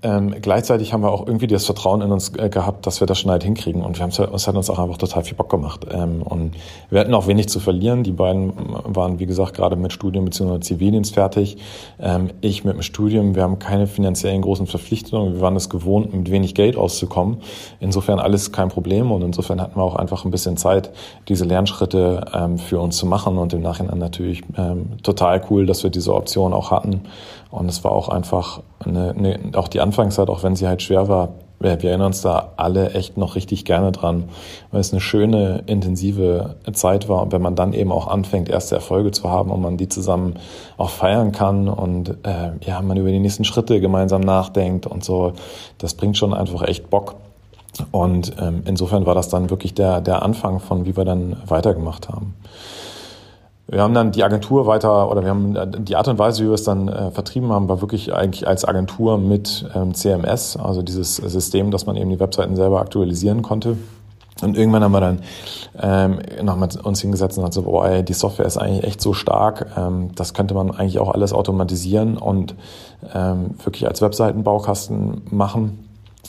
ähm, 0.03 0.35
gleichzeitig 0.43 0.93
haben 0.93 1.03
wir 1.03 1.11
auch 1.11 1.27
irgendwie 1.27 1.47
das 1.47 1.65
Vertrauen 1.65 2.03
in 2.03 2.13
uns 2.13 2.33
äh, 2.37 2.49
gehabt, 2.49 2.87
dass 2.87 3.01
wir 3.01 3.07
das 3.07 3.19
schon 3.19 3.31
halt 3.31 3.43
hinkriegen. 3.43 3.83
Und 3.83 3.97
wir 3.97 4.03
haben 4.03 4.11
es 4.11 4.47
hat 4.47 4.55
uns 4.55 4.71
auch 4.71 4.79
einfach 4.79 4.99
total 4.99 5.25
viel 5.25 5.37
Bock 5.37 5.49
gemacht. 5.49 5.87
Ähm, 5.91 6.23
und 6.23 6.53
wir 6.91 7.01
hatten 7.01 7.15
auch 7.15 7.27
wenig 7.27 7.49
zu 7.49 7.61
verlieren. 7.61 8.03
Die 8.03 8.13
beiden 8.13 8.53
waren, 8.85 9.19
wie 9.19 9.27
gesagt, 9.27 9.55
gerade 9.55 9.77
mit 9.77 9.93
Studium 9.93 10.25
bzw. 10.25 10.61
Zivildienst 10.61 11.15
fertig. 11.15 11.57
Ähm, 11.99 12.31
ich 12.41 12.65
mit 12.65 12.75
dem 12.75 12.83
Studium. 12.83 13.35
Wir 13.35 13.43
haben 13.43 13.59
keine 13.59 13.87
finanziellen 13.87 14.43
großen 14.43 14.67
Verpflichtungen. 14.67 15.35
Wir 15.35 15.41
waren 15.41 15.57
es 15.57 15.71
gewohnt, 15.71 16.13
mit 16.13 16.31
wenig 16.31 16.55
Geld 16.55 16.77
auszukommen. 16.77 17.39
Insofern 17.81 18.19
alles 18.19 18.53
kein 18.53 18.69
Problem. 18.69 19.11
Und 19.11 19.23
insofern 19.23 19.61
hatten 19.61 19.77
wir 19.77 19.83
auch 19.83 19.97
einfach 19.97 20.25
ein 20.25 20.31
bisschen 20.31 20.57
Zeit, 20.57 20.91
diese 21.29 21.45
Lernschritte 21.45 22.27
ähm, 22.35 22.59
für 22.59 22.81
uns 22.81 22.97
zu 22.97 23.07
machen. 23.07 23.39
Und 23.39 23.53
im 23.55 23.63
Nachhinein 23.63 23.99
natürlich 23.99 24.43
ähm, 24.57 24.99
total 25.03 25.43
cool, 25.51 25.65
dass 25.65 25.83
wir 25.83 25.91
diese 25.91 26.15
Option 26.15 26.53
auch 26.53 26.71
hatten. 26.71 27.03
Und 27.51 27.69
es 27.69 27.85
war 27.85 27.93
auch 27.93 28.09
einfach 28.09 28.61
eine, 28.85 29.11
eine, 29.11 29.39
auch 29.55 29.69
die 29.69 29.81
Anfangszeit, 29.81 30.29
auch 30.29 30.43
wenn 30.43 30.57
sie 30.57 30.67
halt 30.67 30.83
schwer 30.83 31.09
war, 31.09 31.31
wir, 31.59 31.71
erinnern 31.71 32.09
uns 32.09 32.21
da 32.21 32.53
alle 32.57 32.91
echt 32.91 33.17
noch 33.17 33.35
richtig 33.35 33.65
gerne 33.65 33.93
dran, 33.93 34.25
weil 34.71 34.81
es 34.81 34.93
eine 34.93 35.01
schöne, 35.01 35.63
intensive 35.67 36.57
Zeit 36.73 37.09
war. 37.09 37.23
Und 37.23 37.33
wenn 37.33 37.41
man 37.41 37.55
dann 37.55 37.73
eben 37.73 37.93
auch 37.93 38.09
anfängt, 38.09 38.49
erste 38.49 38.75
Erfolge 38.75 39.11
zu 39.11 39.31
haben 39.31 39.51
und 39.51 39.63
man 39.63 39.77
die 39.77 39.89
zusammen 39.89 40.35
auch 40.77 40.91
feiern 40.91 41.33
kann 41.33 41.69
und 41.69 42.11
äh, 42.25 42.51
ja, 42.61 42.83
man 42.83 42.97
über 42.97 43.11
die 43.11 43.21
nächsten 43.21 43.45
Schritte 43.45 43.81
gemeinsam 43.81 44.21
nachdenkt 44.21 44.87
und 44.87 45.03
so, 45.03 45.33
das 45.79 45.95
bringt 45.95 46.19
schon 46.19 46.35
einfach 46.35 46.63
echt 46.63 46.91
Bock. 46.91 47.17
Und 47.91 48.35
ähm, 48.41 48.63
insofern 48.67 49.07
war 49.07 49.15
das 49.15 49.29
dann 49.29 49.51
wirklich 49.51 49.75
der, 49.75 50.01
der 50.01 50.23
Anfang 50.23 50.61
von, 50.61 50.87
wie 50.87 50.97
wir 50.97 51.05
dann 51.05 51.37
weitergemacht 51.47 52.09
haben. 52.09 52.35
Wir 53.69 53.83
haben 53.83 53.95
dann 53.95 54.13
die 54.13 54.23
Agentur 54.23 54.67
weiter, 54.67 55.11
oder 55.11 55.23
wir 55.23 55.31
haben 55.31 55.57
äh, 55.57 55.67
die 55.81 55.97
Art 55.97 56.07
und 56.09 56.19
Weise, 56.19 56.45
wie 56.45 56.49
wir 56.49 56.55
es 56.55 56.63
dann 56.63 56.89
äh, 56.89 57.11
vertrieben 57.11 57.51
haben, 57.53 57.69
war 57.69 57.81
wirklich 57.81 58.15
eigentlich 58.15 58.47
als 58.47 58.65
Agentur 58.65 59.19
mit 59.19 59.69
ähm, 59.75 59.95
CMS, 59.95 60.57
also 60.57 60.83
dieses 60.83 61.17
System, 61.17 61.71
dass 61.71 61.87
man 61.87 61.97
eben 61.97 62.11
die 62.11 62.21
Webseiten 62.21 62.55
selber 62.55 62.81
aktualisieren 62.81 63.43
konnte. 63.43 63.77
Und 64.43 64.57
irgendwann 64.57 64.85
haben 64.85 64.93
wir 64.93 65.01
dann 65.01 65.21
ähm, 65.81 66.19
nochmal 66.45 66.69
uns 66.83 67.01
hingesetzt 67.01 67.39
und 67.39 67.45
gesagt 67.45 67.55
so, 67.55 67.83
ey, 67.83 68.05
die 68.05 68.13
Software 68.13 68.45
ist 68.45 68.59
eigentlich 68.59 68.85
echt 68.85 69.01
so 69.01 69.15
stark, 69.15 69.67
ähm, 69.77 70.11
das 70.15 70.35
könnte 70.35 70.53
man 70.53 70.71
eigentlich 70.71 70.99
auch 70.99 71.09
alles 71.09 71.33
automatisieren 71.33 72.19
und 72.19 72.55
ähm, 73.15 73.55
wirklich 73.65 73.89
als 73.89 74.03
Webseitenbaukasten 74.03 75.23
machen. 75.31 75.86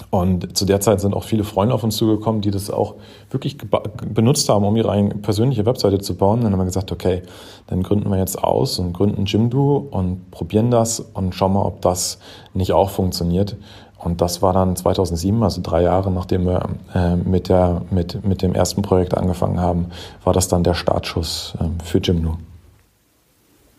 Und 0.09 0.57
zu 0.57 0.65
der 0.65 0.79
Zeit 0.79 1.01
sind 1.01 1.13
auch 1.13 1.23
viele 1.23 1.43
Freunde 1.43 1.73
auf 1.73 1.83
uns 1.83 1.97
zugekommen, 1.97 2.41
die 2.41 2.51
das 2.51 2.69
auch 2.69 2.95
wirklich 3.29 3.57
benutzt 3.57 4.49
haben, 4.49 4.65
um 4.65 4.75
ihre 4.75 4.91
eigene 4.91 5.15
persönliche 5.15 5.65
Webseite 5.65 5.99
zu 5.99 6.15
bauen. 6.15 6.41
Dann 6.41 6.51
haben 6.51 6.59
wir 6.59 6.65
gesagt, 6.65 6.91
okay, 6.91 7.23
dann 7.67 7.83
gründen 7.83 8.09
wir 8.09 8.17
jetzt 8.17 8.43
aus 8.43 8.79
und 8.79 8.93
gründen 8.93 9.25
Jimdo 9.25 9.87
und 9.91 10.31
probieren 10.31 10.71
das 10.71 10.99
und 10.99 11.35
schauen 11.35 11.53
mal, 11.53 11.63
ob 11.63 11.81
das 11.81 12.19
nicht 12.53 12.73
auch 12.73 12.89
funktioniert. 12.89 13.55
Und 13.97 14.21
das 14.21 14.41
war 14.41 14.53
dann 14.53 14.75
2007, 14.75 15.41
also 15.41 15.61
drei 15.63 15.81
Jahre 15.81 16.11
nachdem 16.11 16.45
wir 16.45 16.69
äh, 16.93 17.15
mit, 17.15 17.49
der, 17.49 17.81
mit, 17.89 18.23
mit 18.23 18.41
dem 18.41 18.53
ersten 18.53 18.81
Projekt 18.81 19.17
angefangen 19.17 19.59
haben, 19.59 19.87
war 20.23 20.33
das 20.33 20.47
dann 20.47 20.63
der 20.63 20.75
Startschuss 20.75 21.55
äh, 21.59 21.83
für 21.83 21.97
Jimdo. 21.99 22.37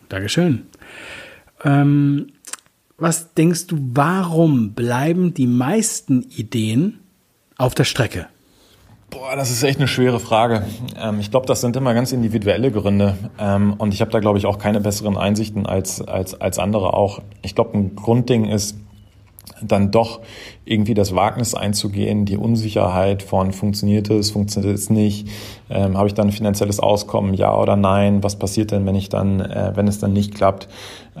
Dankeschön. 0.09 0.67
Ähm 1.63 2.27
was 2.99 3.33
denkst 3.33 3.67
du, 3.67 3.77
warum 3.93 4.73
bleiben 4.73 5.33
die 5.33 5.47
meisten 5.47 6.23
Ideen 6.23 6.99
auf 7.57 7.75
der 7.75 7.83
Strecke? 7.83 8.27
Boah, 9.09 9.35
das 9.35 9.49
ist 9.49 9.63
echt 9.63 9.79
eine 9.79 9.87
schwere 9.87 10.19
Frage. 10.19 10.63
Ähm, 11.01 11.19
ich 11.19 11.31
glaube, 11.31 11.47
das 11.47 11.61
sind 11.61 11.75
immer 11.75 11.93
ganz 11.93 12.11
individuelle 12.11 12.71
Gründe. 12.71 13.17
Ähm, 13.39 13.73
und 13.77 13.93
ich 13.93 14.01
habe 14.01 14.11
da, 14.11 14.19
glaube 14.19 14.37
ich, 14.37 14.45
auch 14.45 14.59
keine 14.59 14.81
besseren 14.81 15.17
Einsichten 15.17 15.65
als, 15.65 16.01
als, 16.01 16.39
als 16.39 16.59
andere 16.59 16.93
auch. 16.93 17.21
Ich 17.41 17.55
glaube, 17.55 17.75
ein 17.75 17.95
Grundding 17.95 18.45
ist, 18.45 18.77
dann 19.61 19.91
doch 19.91 20.21
irgendwie 20.65 20.93
das 20.93 21.15
Wagnis 21.15 21.55
einzugehen, 21.55 22.25
die 22.25 22.37
Unsicherheit 22.37 23.23
von 23.23 23.51
funktioniert 23.51 24.09
es, 24.09 24.31
funktioniert 24.31 24.75
es 24.75 24.89
nicht, 24.89 25.27
ähm, 25.69 25.97
habe 25.97 26.07
ich 26.07 26.13
dann 26.13 26.27
ein 26.27 26.31
finanzielles 26.31 26.79
Auskommen, 26.79 27.33
ja 27.33 27.55
oder 27.55 27.75
nein, 27.75 28.23
was 28.23 28.37
passiert 28.37 28.71
denn, 28.71 28.85
wenn 28.85 28.95
ich 28.95 29.09
dann, 29.09 29.39
äh, 29.39 29.71
wenn 29.75 29.87
es 29.87 29.99
dann 29.99 30.13
nicht 30.13 30.35
klappt 30.35 30.67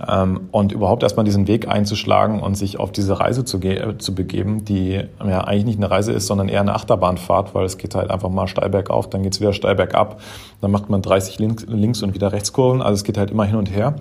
ähm, 0.07 0.49
und 0.51 0.71
überhaupt 0.71 1.03
erstmal 1.03 1.25
diesen 1.25 1.47
Weg 1.47 1.67
einzuschlagen 1.67 2.41
und 2.41 2.55
sich 2.55 2.79
auf 2.79 2.91
diese 2.91 3.19
Reise 3.19 3.43
zu, 3.43 3.59
äh, 3.61 3.97
zu 3.97 4.13
begeben, 4.13 4.65
die 4.65 5.01
ja 5.25 5.43
eigentlich 5.43 5.65
nicht 5.65 5.79
eine 5.79 5.89
Reise 5.89 6.11
ist, 6.11 6.27
sondern 6.27 6.47
eher 6.47 6.61
eine 6.61 6.75
Achterbahnfahrt, 6.75 7.55
weil 7.55 7.65
es 7.65 7.77
geht 7.77 7.95
halt 7.95 8.11
einfach 8.11 8.29
mal 8.29 8.47
steil 8.47 8.69
bergauf, 8.69 9.09
dann 9.09 9.23
geht's 9.23 9.41
wieder 9.41 9.53
steil 9.53 9.75
bergab, 9.75 10.21
dann 10.61 10.71
macht 10.71 10.89
man 10.89 11.01
30 11.01 11.39
links, 11.39 11.65
links 11.67 12.03
und 12.03 12.13
wieder 12.13 12.31
Rechtskurven, 12.31 12.81
also 12.81 12.93
es 12.93 13.03
geht 13.03 13.17
halt 13.17 13.31
immer 13.31 13.45
hin 13.45 13.55
und 13.55 13.71
her. 13.71 13.95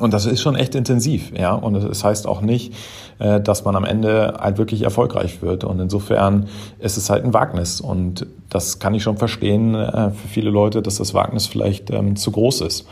Und 0.00 0.12
das 0.12 0.26
ist 0.26 0.40
schon 0.40 0.56
echt 0.56 0.74
intensiv, 0.74 1.32
ja. 1.36 1.54
Und 1.54 1.74
das 1.74 2.04
heißt 2.04 2.26
auch 2.26 2.40
nicht, 2.40 2.74
äh, 3.18 3.40
dass 3.40 3.64
man 3.64 3.76
am 3.76 3.84
Ende 3.84 4.34
halt 4.38 4.58
wirklich 4.58 4.82
erfolgreich 4.82 5.42
wird. 5.42 5.64
Und 5.64 5.80
insofern 5.80 6.48
ist 6.78 6.96
es 6.96 7.08
halt 7.08 7.24
ein 7.24 7.32
Wagnis. 7.32 7.80
Und 7.80 8.26
das 8.50 8.78
kann 8.78 8.94
ich 8.94 9.02
schon 9.02 9.16
verstehen 9.16 9.74
äh, 9.74 10.10
für 10.10 10.28
viele 10.28 10.50
Leute, 10.50 10.82
dass 10.82 10.96
das 10.96 11.14
Wagnis 11.14 11.46
vielleicht 11.46 11.90
ähm, 11.90 12.16
zu 12.16 12.30
groß 12.30 12.62
ist. 12.62 12.86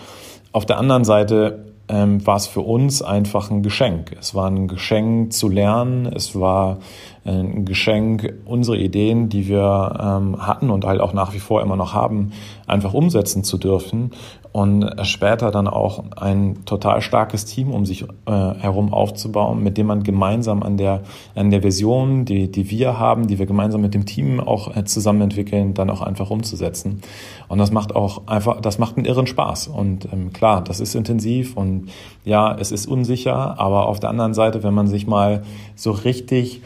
Auf 0.52 0.66
der 0.66 0.78
anderen 0.78 1.04
Seite 1.04 1.64
ähm, 1.88 2.26
war 2.26 2.36
es 2.36 2.46
für 2.46 2.60
uns 2.60 3.02
einfach 3.02 3.50
ein 3.50 3.62
Geschenk. 3.62 4.16
Es 4.18 4.34
war 4.34 4.48
ein 4.48 4.68
Geschenk 4.68 5.32
zu 5.32 5.48
lernen. 5.48 6.06
Es 6.06 6.38
war 6.38 6.78
ein 7.24 7.64
Geschenk, 7.64 8.34
unsere 8.44 8.76
Ideen, 8.76 9.28
die 9.28 9.48
wir 9.48 9.98
ähm, 10.00 10.46
hatten 10.46 10.70
und 10.70 10.84
halt 10.84 11.00
auch 11.00 11.12
nach 11.12 11.32
wie 11.34 11.38
vor 11.38 11.62
immer 11.62 11.76
noch 11.76 11.94
haben, 11.94 12.32
einfach 12.66 12.92
umsetzen 12.92 13.44
zu 13.44 13.56
dürfen 13.56 14.10
und 14.54 14.88
später 15.02 15.50
dann 15.50 15.66
auch 15.66 16.04
ein 16.16 16.64
total 16.64 17.00
starkes 17.00 17.44
Team 17.44 17.72
um 17.72 17.84
sich 17.84 18.02
äh, 18.02 18.30
herum 18.30 18.92
aufzubauen, 18.92 19.64
mit 19.64 19.76
dem 19.76 19.88
man 19.88 20.04
gemeinsam 20.04 20.62
an 20.62 20.76
der, 20.76 21.02
an 21.34 21.50
der 21.50 21.64
Vision, 21.64 22.24
die, 22.24 22.48
die 22.52 22.70
wir 22.70 22.96
haben, 22.96 23.26
die 23.26 23.40
wir 23.40 23.46
gemeinsam 23.46 23.80
mit 23.80 23.94
dem 23.94 24.06
Team 24.06 24.38
auch 24.38 24.76
äh, 24.76 24.84
zusammen 24.84 25.22
entwickeln, 25.22 25.74
dann 25.74 25.90
auch 25.90 26.02
einfach 26.02 26.30
umzusetzen. 26.30 27.00
Und 27.48 27.58
das 27.58 27.72
macht 27.72 27.96
auch 27.96 28.28
einfach, 28.28 28.60
das 28.60 28.78
macht 28.78 28.96
einen 28.96 29.06
irren 29.06 29.26
Spaß. 29.26 29.66
Und 29.66 30.06
ähm, 30.12 30.32
klar, 30.32 30.62
das 30.62 30.78
ist 30.78 30.94
intensiv 30.94 31.56
und 31.56 31.88
ja, 32.24 32.56
es 32.56 32.70
ist 32.70 32.86
unsicher, 32.86 33.58
aber 33.58 33.88
auf 33.88 33.98
der 33.98 34.10
anderen 34.10 34.34
Seite, 34.34 34.62
wenn 34.62 34.72
man 34.72 34.86
sich 34.86 35.08
mal 35.08 35.42
so 35.74 35.90
richtig 35.90 36.62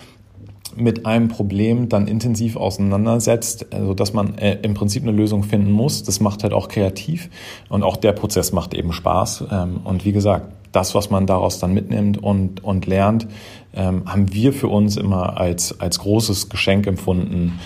mit 0.77 1.07
einem 1.07 1.29
Problem 1.29 1.89
dann 1.89 2.07
intensiv 2.07 2.57
auseinandersetzt, 2.57 3.67
also 3.73 3.95
dass 3.95 4.13
man 4.13 4.37
äh, 4.39 4.59
im 4.63 4.75
Prinzip 4.75 5.03
eine 5.03 5.13
Lösung 5.13 5.43
finden 5.43 5.71
muss. 5.71 6.03
Das 6.03 6.21
macht 6.21 6.43
halt 6.43 6.53
auch 6.53 6.69
kreativ 6.69 7.31
und 7.69 7.83
auch 7.83 7.97
der 7.97 8.13
Prozess 8.13 8.53
macht 8.53 8.75
eben 8.75 8.93
Spaß. 8.93 9.45
Ähm, 9.51 9.81
und 9.85 10.05
wie 10.05 10.13
gesagt, 10.13 10.53
das, 10.73 10.95
was 10.95 11.11
man 11.11 11.27
daraus 11.27 11.59
dann 11.59 11.73
mitnimmt 11.73 12.23
und, 12.23 12.63
und 12.63 12.87
lernt, 12.87 13.27
ähm, 13.75 14.03
haben 14.07 14.33
wir 14.33 14.53
für 14.53 14.69
uns 14.69 14.97
immer 14.97 15.39
als, 15.39 15.81
als 15.81 15.99
großes 16.01 16.49
Geschenk 16.51 16.87
empfunden. 16.87 17.59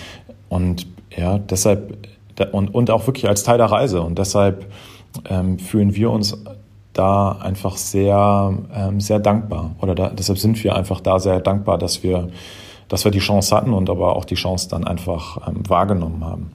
Und 0.48 0.86
ja, 1.16 1.38
deshalb, 1.38 2.08
und, 2.52 2.74
und 2.74 2.90
auch 2.90 3.06
wirklich 3.06 3.28
als 3.28 3.42
Teil 3.42 3.58
der 3.58 3.66
Reise. 3.66 4.02
Und 4.02 4.18
deshalb 4.18 4.66
ähm, 5.28 5.58
fühlen 5.58 5.94
wir 5.94 6.10
uns 6.10 6.36
da 6.92 7.32
einfach 7.32 7.76
sehr, 7.76 8.54
ähm, 8.74 9.00
sehr 9.00 9.18
dankbar. 9.18 9.74
Oder 9.80 9.94
da, 9.94 10.08
deshalb 10.10 10.38
sind 10.38 10.62
wir 10.62 10.76
einfach 10.76 11.00
da 11.00 11.18
sehr 11.18 11.40
dankbar, 11.40 11.78
dass 11.78 12.02
wir 12.02 12.28
dass 12.92 13.06
wir 13.06 13.10
die 13.10 13.20
Chance 13.20 13.56
hatten 13.56 13.72
und 13.72 13.88
aber 13.88 14.16
auch 14.16 14.26
die 14.26 14.34
Chance 14.34 14.68
dann 14.68 14.84
einfach 14.84 15.48
ähm, 15.48 15.62
wahrgenommen 15.66 16.22
haben. 16.26 16.52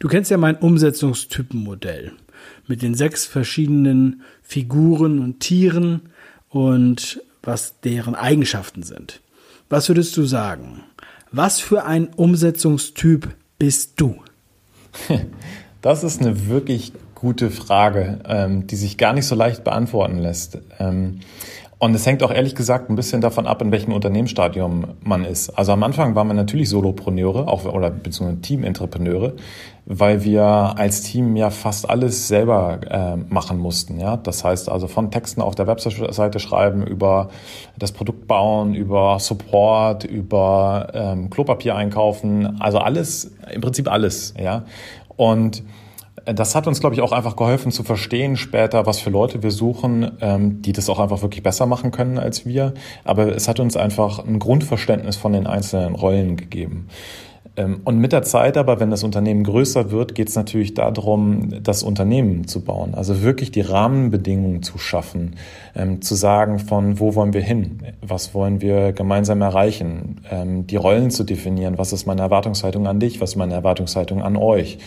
Du 0.00 0.08
kennst 0.08 0.32
ja 0.32 0.36
mein 0.36 0.56
Umsetzungstypenmodell 0.56 2.10
mit 2.66 2.82
den 2.82 2.96
sechs 2.96 3.24
verschiedenen 3.24 4.22
Figuren 4.42 5.20
und 5.20 5.38
Tieren 5.38 6.10
und 6.48 7.22
was 7.40 7.78
deren 7.82 8.16
Eigenschaften 8.16 8.82
sind. 8.82 9.20
Was 9.68 9.88
würdest 9.88 10.16
du 10.16 10.24
sagen? 10.24 10.82
Was 11.30 11.60
für 11.60 11.84
ein 11.84 12.08
Umsetzungstyp 12.08 13.28
bist 13.58 14.00
du? 14.00 14.16
Das 15.82 16.04
ist 16.04 16.20
eine 16.20 16.46
wirklich 16.46 16.92
gute 17.22 17.50
Frage, 17.50 18.18
ähm, 18.28 18.66
die 18.66 18.74
sich 18.74 18.98
gar 18.98 19.12
nicht 19.12 19.26
so 19.26 19.36
leicht 19.36 19.62
beantworten 19.62 20.18
lässt. 20.18 20.58
Ähm, 20.80 21.20
und 21.78 21.94
es 21.94 22.04
hängt 22.04 22.22
auch 22.24 22.32
ehrlich 22.32 22.56
gesagt 22.56 22.90
ein 22.90 22.96
bisschen 22.96 23.20
davon 23.20 23.46
ab, 23.46 23.62
in 23.62 23.70
welchem 23.70 23.92
Unternehmensstadium 23.92 24.84
man 25.02 25.24
ist. 25.24 25.50
Also 25.50 25.72
am 25.72 25.84
Anfang 25.84 26.16
waren 26.16 26.26
wir 26.26 26.34
natürlich 26.34 26.68
Solopreneure, 26.68 27.46
auch 27.46 27.64
oder 27.64 27.90
beziehungsweise 27.90 28.40
Teamentrepreneure, 28.40 29.34
weil 29.86 30.24
wir 30.24 30.44
als 30.44 31.02
Team 31.02 31.36
ja 31.36 31.50
fast 31.50 31.88
alles 31.88 32.26
selber 32.26 32.80
äh, 32.88 33.16
machen 33.32 33.58
mussten. 33.58 34.00
Ja, 34.00 34.16
das 34.16 34.42
heißt 34.42 34.68
also 34.68 34.88
von 34.88 35.12
Texten 35.12 35.42
auf 35.42 35.54
der 35.54 35.68
Webseite 35.68 36.40
schreiben, 36.40 36.84
über 36.84 37.30
das 37.78 37.92
Produkt 37.92 38.26
bauen, 38.26 38.74
über 38.74 39.18
Support, 39.20 40.02
über 40.04 40.88
ähm, 40.92 41.30
Klopapier 41.30 41.76
einkaufen, 41.76 42.60
also 42.60 42.78
alles, 42.78 43.32
im 43.52 43.60
Prinzip 43.60 43.90
alles. 43.90 44.34
Ja, 44.40 44.64
und 45.16 45.62
das 46.24 46.54
hat 46.54 46.66
uns, 46.66 46.80
glaube 46.80 46.94
ich, 46.94 47.00
auch 47.00 47.12
einfach 47.12 47.36
geholfen 47.36 47.72
zu 47.72 47.82
verstehen 47.82 48.36
später, 48.36 48.86
was 48.86 49.00
für 49.00 49.10
Leute 49.10 49.42
wir 49.42 49.50
suchen, 49.50 50.12
ähm, 50.20 50.62
die 50.62 50.72
das 50.72 50.88
auch 50.88 50.98
einfach 50.98 51.22
wirklich 51.22 51.42
besser 51.42 51.66
machen 51.66 51.90
können 51.90 52.18
als 52.18 52.46
wir. 52.46 52.74
Aber 53.04 53.34
es 53.34 53.48
hat 53.48 53.60
uns 53.60 53.76
einfach 53.76 54.18
ein 54.18 54.38
Grundverständnis 54.38 55.16
von 55.16 55.32
den 55.32 55.46
einzelnen 55.46 55.94
Rollen 55.94 56.36
gegeben. 56.36 56.88
Ähm, 57.56 57.80
und 57.84 57.98
mit 57.98 58.12
der 58.12 58.22
Zeit 58.22 58.56
aber, 58.56 58.80
wenn 58.80 58.90
das 58.90 59.04
Unternehmen 59.04 59.44
größer 59.44 59.90
wird, 59.90 60.14
geht 60.14 60.28
es 60.28 60.36
natürlich 60.36 60.74
darum, 60.74 61.62
das 61.62 61.82
Unternehmen 61.82 62.46
zu 62.46 62.64
bauen. 62.64 62.94
Also 62.94 63.22
wirklich 63.22 63.50
die 63.50 63.60
Rahmenbedingungen 63.60 64.62
zu 64.62 64.78
schaffen, 64.78 65.36
ähm, 65.74 66.00
zu 66.00 66.14
sagen, 66.14 66.58
von 66.58 66.98
wo 66.98 67.14
wollen 67.14 67.34
wir 67.34 67.42
hin, 67.42 67.80
was 68.00 68.34
wollen 68.34 68.60
wir 68.60 68.92
gemeinsam 68.92 69.42
erreichen, 69.42 70.22
ähm, 70.30 70.66
die 70.66 70.76
Rollen 70.76 71.10
zu 71.10 71.24
definieren, 71.24 71.76
was 71.76 71.92
ist 71.92 72.06
meine 72.06 72.22
Erwartungshaltung 72.22 72.86
an 72.86 73.00
dich, 73.00 73.20
was 73.20 73.30
ist 73.30 73.36
meine 73.36 73.54
Erwartungshaltung 73.54 74.22
an 74.22 74.36
euch. 74.36 74.78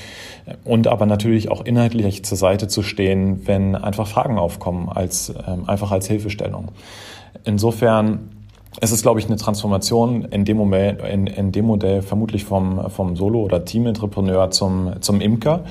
Und 0.64 0.88
aber 0.88 1.06
natürlich 1.06 1.50
auch 1.50 1.66
inhaltlich 1.66 2.24
zur 2.24 2.38
Seite 2.38 2.68
zu 2.68 2.84
stehen, 2.84 3.48
wenn 3.48 3.76
einfach 3.76 4.08
Fragen 4.08 4.38
aufkommen, 4.38 4.90
als, 4.90 5.34
einfach 5.66 5.92
als 5.92 6.08
Hilfestellung. 6.08 6.70
Insofern 7.46 8.35
es 8.82 8.92
ist, 8.92 9.02
glaube 9.02 9.20
ich, 9.20 9.28
eine 9.28 9.38
Transformation 9.38 10.26
in 10.26 10.46
dem, 10.46 10.58
Moment, 10.58 11.02
in, 11.02 11.28
in 11.28 11.52
dem 11.52 11.66
Modell 11.66 12.02
vermutlich 12.02 12.46
vom, 12.46 12.90
vom 12.90 13.16
Solo- 13.16 13.44
oder 13.44 13.64
Team-Entrepreneur 13.64 14.52
zum, 14.52 15.02
zum 15.02 15.22
Imker. 15.22 15.64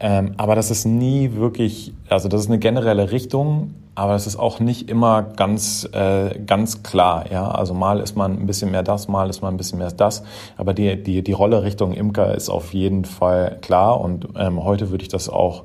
Ähm, 0.00 0.32
aber 0.38 0.54
das 0.54 0.70
ist 0.70 0.86
nie 0.86 1.34
wirklich, 1.34 1.92
also 2.08 2.28
das 2.28 2.42
ist 2.42 2.48
eine 2.48 2.58
generelle 2.58 3.12
Richtung, 3.12 3.74
aber 3.94 4.14
es 4.14 4.26
ist 4.26 4.36
auch 4.36 4.58
nicht 4.58 4.88
immer 4.88 5.22
ganz, 5.22 5.86
äh, 5.92 6.38
ganz 6.46 6.82
klar. 6.82 7.30
Ja? 7.30 7.50
Also 7.50 7.74
mal 7.74 8.00
ist 8.00 8.16
man 8.16 8.38
ein 8.38 8.46
bisschen 8.46 8.70
mehr 8.70 8.82
das, 8.82 9.08
mal 9.08 9.28
ist 9.28 9.42
man 9.42 9.54
ein 9.54 9.56
bisschen 9.58 9.78
mehr 9.78 9.92
das. 9.92 10.22
Aber 10.56 10.72
die, 10.72 11.02
die, 11.02 11.22
die 11.22 11.32
Rolle 11.32 11.62
Richtung 11.62 11.92
Imker 11.92 12.34
ist 12.34 12.48
auf 12.48 12.72
jeden 12.72 13.04
Fall 13.04 13.58
klar 13.60 14.00
und 14.00 14.28
ähm, 14.36 14.64
heute 14.64 14.90
würde 14.90 15.02
ich 15.02 15.08
das 15.08 15.28
auch 15.28 15.64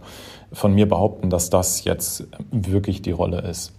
von 0.51 0.73
mir 0.73 0.87
behaupten, 0.87 1.29
dass 1.29 1.49
das 1.49 1.83
jetzt 1.85 2.27
wirklich 2.51 3.01
die 3.01 3.11
Rolle 3.11 3.39
ist. 3.41 3.73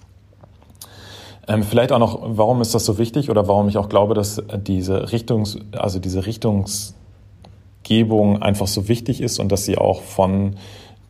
Ähm, 1.49 1.63
vielleicht 1.63 1.93
auch 1.93 2.01
noch, 2.01 2.19
warum 2.23 2.61
ist 2.61 2.75
das 2.75 2.85
so 2.85 2.99
wichtig 2.99 3.31
oder 3.31 3.47
warum 3.47 3.69
ich 3.69 3.79
auch 3.79 3.89
glaube, 3.89 4.15
dass 4.15 4.43
diese 4.57 5.13
Richtungs, 5.13 5.59
also 5.73 6.01
diese 6.01 6.27
Richtungsgebung 6.27 8.43
einfach 8.43 8.67
so 8.67 8.89
wichtig 8.89 9.21
ist 9.21 9.39
und 9.39 9.53
dass 9.53 9.65
sie 9.65 9.79
auch 9.79 10.03
von 10.03 10.57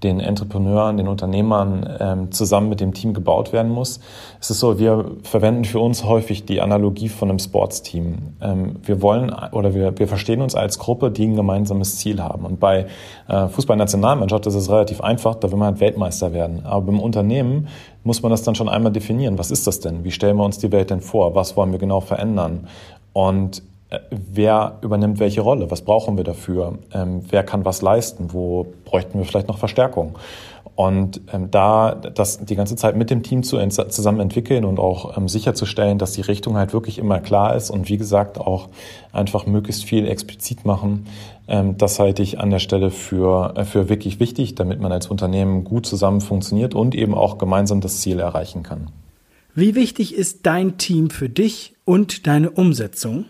den 0.03 0.21
Entrepreneuren, 0.21 0.99
den 0.99 1.09
Unternehmern 1.09 1.97
ähm, 2.01 2.33
zusammen 2.33 2.69
mit 2.69 2.81
dem 2.81 2.93
Team 2.93 3.15
gebaut 3.15 3.53
werden 3.53 3.73
muss. 3.73 4.01
Es 4.41 4.51
ist 4.51 4.61
so, 4.61 4.79
wir 4.79 5.13
verwenden 5.23 5.65
für 5.65 5.81
uns 5.81 6.05
häufig 6.05 6.45
die 6.45 6.61
Analogie 6.61 7.09
von 7.09 7.31
einem 7.31 7.39
Sportsteam. 7.39 8.35
Ähm, 8.43 8.77
wir 8.83 9.01
wollen 9.01 9.33
oder 9.53 9.75
wir, 9.75 9.99
wir 9.99 10.07
verstehen 10.07 10.43
uns 10.43 10.55
als 10.55 10.79
Gruppe, 10.79 11.11
die 11.11 11.27
ein 11.27 11.35
gemeinsames 11.35 11.97
Ziel 11.97 12.23
haben. 12.23 12.45
Und 12.45 12.61
bei 12.61 12.87
äh, 13.29 13.49
Fußballnationalmannschaft 13.49 14.47
ist 14.47 14.55
es 14.55 14.71
relativ 14.71 15.01
einfach, 15.01 15.35
da 15.37 15.51
will 15.51 15.59
man 15.59 15.69
halt 15.69 15.81
Weltmeister 15.81 16.33
werden. 16.33 16.67
Aber 16.67 16.87
beim 16.87 17.01
Unternehmen 17.01 17.69
muss 18.05 18.23
man 18.23 18.31
das 18.31 18.43
dann 18.43 18.55
schon 18.55 18.69
einmal 18.69 18.93
definieren. 18.93 19.39
Was 19.39 19.51
ist 19.51 19.67
das 19.67 19.81
denn? 19.81 20.05
Wie 20.05 20.11
stellen 20.11 20.37
wir 20.37 20.45
uns 20.45 20.59
die 20.59 20.73
Welt 20.73 20.91
denn 20.91 21.01
vor? 21.01 21.35
Was 21.35 21.57
wollen 21.57 21.73
wir 21.73 21.79
genau 21.79 22.01
verändern? 22.01 22.69
Und 23.15 23.63
wer 24.11 24.79
übernimmt 24.83 25.21
welche 25.21 25.41
Rolle, 25.41 25.71
was 25.71 25.83
brauchen 25.83 26.17
wir 26.17 26.25
dafür, 26.25 26.79
ähm, 26.93 27.23
wer 27.29 27.45
kann 27.45 27.65
was 27.65 27.83
leisten, 27.83 28.33
wo 28.33 28.67
bräuchten 28.85 29.19
wir 29.19 29.25
vielleicht 29.25 29.49
noch 29.49 29.59
Verstärkung. 29.59 30.19
Und 30.75 31.23
ähm, 31.33 31.51
da 31.51 31.95
das 31.95 32.45
die 32.45 32.55
ganze 32.55 32.77
Zeit 32.77 32.97
mit 32.97 33.09
dem 33.09 33.23
Team 33.23 33.43
zu, 33.43 33.57
zusammen 33.69 34.21
entwickeln 34.21 34.67
und 34.67 34.79
auch 34.79 35.17
ähm, 35.17 35.27
sicherzustellen, 35.27 35.97
dass 35.97 36.13
die 36.13 36.21
Richtung 36.21 36.57
halt 36.57 36.75
wirklich 36.75 36.99
immer 36.99 37.21
klar 37.21 37.57
ist 37.57 37.71
und 37.71 37.89
wie 37.89 37.97
gesagt 37.97 38.39
auch 38.39 38.69
einfach 39.11 39.47
möglichst 39.47 39.85
viel 39.85 40.07
explizit 40.07 40.67
machen, 40.67 41.07
ähm, 41.49 41.79
das 41.79 41.99
halte 41.99 42.23
ich 42.23 42.41
an 42.41 42.51
der 42.51 42.59
Stelle 42.59 42.91
für, 42.91 43.55
äh, 43.57 43.65
für 43.65 43.89
wirklich 43.89 44.21
wichtig, 44.21 44.55
damit 44.55 44.79
man 44.81 44.93
als 44.93 45.07
Unternehmen 45.07 45.65
gut 45.65 45.87
zusammen 45.87 46.21
funktioniert 46.21 46.75
und 46.75 46.95
eben 46.95 47.15
auch 47.15 47.39
gemeinsam 47.39 47.81
das 47.81 48.03
Ziel 48.03 48.19
erreichen 48.19 48.63
kann. 48.63 48.91
Wie 49.55 49.75
wichtig 49.75 50.15
ist 50.15 50.45
dein 50.45 50.77
Team 50.77 51.09
für 51.09 51.31
dich 51.31 51.75
und 51.87 52.27
deine 52.27 52.51
Umsetzung? 52.51 53.25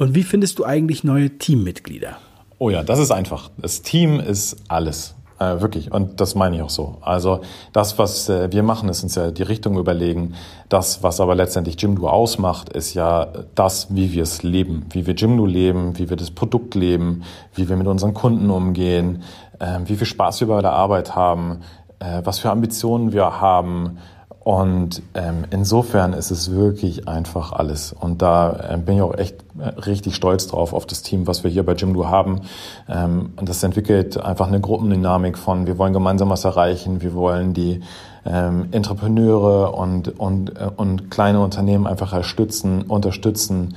Und 0.00 0.14
wie 0.14 0.22
findest 0.22 0.58
du 0.58 0.64
eigentlich 0.64 1.04
neue 1.04 1.28
Teammitglieder? 1.28 2.16
Oh 2.58 2.70
ja, 2.70 2.82
das 2.82 2.98
ist 2.98 3.10
einfach. 3.10 3.50
Das 3.58 3.82
Team 3.82 4.18
ist 4.18 4.56
alles. 4.66 5.14
Äh, 5.38 5.60
wirklich. 5.60 5.92
Und 5.92 6.22
das 6.22 6.34
meine 6.34 6.56
ich 6.56 6.62
auch 6.62 6.70
so. 6.70 6.96
Also 7.02 7.42
das, 7.74 7.98
was 7.98 8.30
äh, 8.30 8.50
wir 8.50 8.62
machen, 8.62 8.88
ist 8.88 9.02
uns 9.02 9.14
ja 9.14 9.30
die 9.30 9.42
Richtung 9.42 9.76
überlegen. 9.76 10.36
Das, 10.70 11.02
was 11.02 11.20
aber 11.20 11.34
letztendlich 11.34 11.78
Jimdo 11.78 12.08
ausmacht, 12.08 12.70
ist 12.70 12.94
ja 12.94 13.28
das, 13.54 13.94
wie 13.94 14.14
wir 14.14 14.22
es 14.22 14.42
leben. 14.42 14.86
Wie 14.88 15.06
wir 15.06 15.12
Jimdo 15.12 15.44
leben, 15.44 15.98
wie 15.98 16.08
wir 16.08 16.16
das 16.16 16.30
Produkt 16.30 16.74
leben, 16.74 17.22
wie 17.54 17.68
wir 17.68 17.76
mit 17.76 17.86
unseren 17.86 18.14
Kunden 18.14 18.48
umgehen, 18.48 19.22
äh, 19.58 19.80
wie 19.84 19.96
viel 19.96 20.06
Spaß 20.06 20.40
wir 20.40 20.48
bei 20.48 20.62
der 20.62 20.72
Arbeit 20.72 21.14
haben, 21.14 21.60
äh, 21.98 22.22
was 22.24 22.38
für 22.38 22.50
Ambitionen 22.50 23.12
wir 23.12 23.38
haben, 23.42 23.98
und 24.42 25.02
ähm, 25.12 25.44
insofern 25.50 26.14
ist 26.14 26.30
es 26.30 26.50
wirklich 26.50 27.06
einfach 27.06 27.52
alles. 27.52 27.92
Und 27.92 28.22
da 28.22 28.72
äh, 28.72 28.78
bin 28.78 28.96
ich 28.96 29.02
auch 29.02 29.14
echt 29.14 29.36
äh, 29.58 29.68
richtig 29.80 30.16
stolz 30.16 30.46
drauf, 30.46 30.72
auf 30.72 30.86
das 30.86 31.02
Team, 31.02 31.26
was 31.26 31.44
wir 31.44 31.50
hier 31.50 31.62
bei 31.62 31.74
Jimdo 31.74 32.08
haben. 32.08 32.40
Ähm, 32.88 33.34
und 33.36 33.48
das 33.50 33.62
entwickelt 33.62 34.16
einfach 34.16 34.48
eine 34.48 34.60
Gruppendynamik 34.60 35.36
von, 35.36 35.66
wir 35.66 35.76
wollen 35.76 35.92
gemeinsam 35.92 36.30
was 36.30 36.44
erreichen, 36.44 37.02
wir 37.02 37.12
wollen 37.12 37.52
die 37.52 37.82
ähm, 38.24 38.68
Entrepreneure 38.70 39.74
und, 39.74 40.18
und, 40.18 40.56
äh, 40.58 40.70
und 40.74 41.10
kleine 41.10 41.40
Unternehmen 41.40 41.86
einfach 41.86 42.12
unterstützen, 42.12 42.82
unterstützen, 42.82 43.76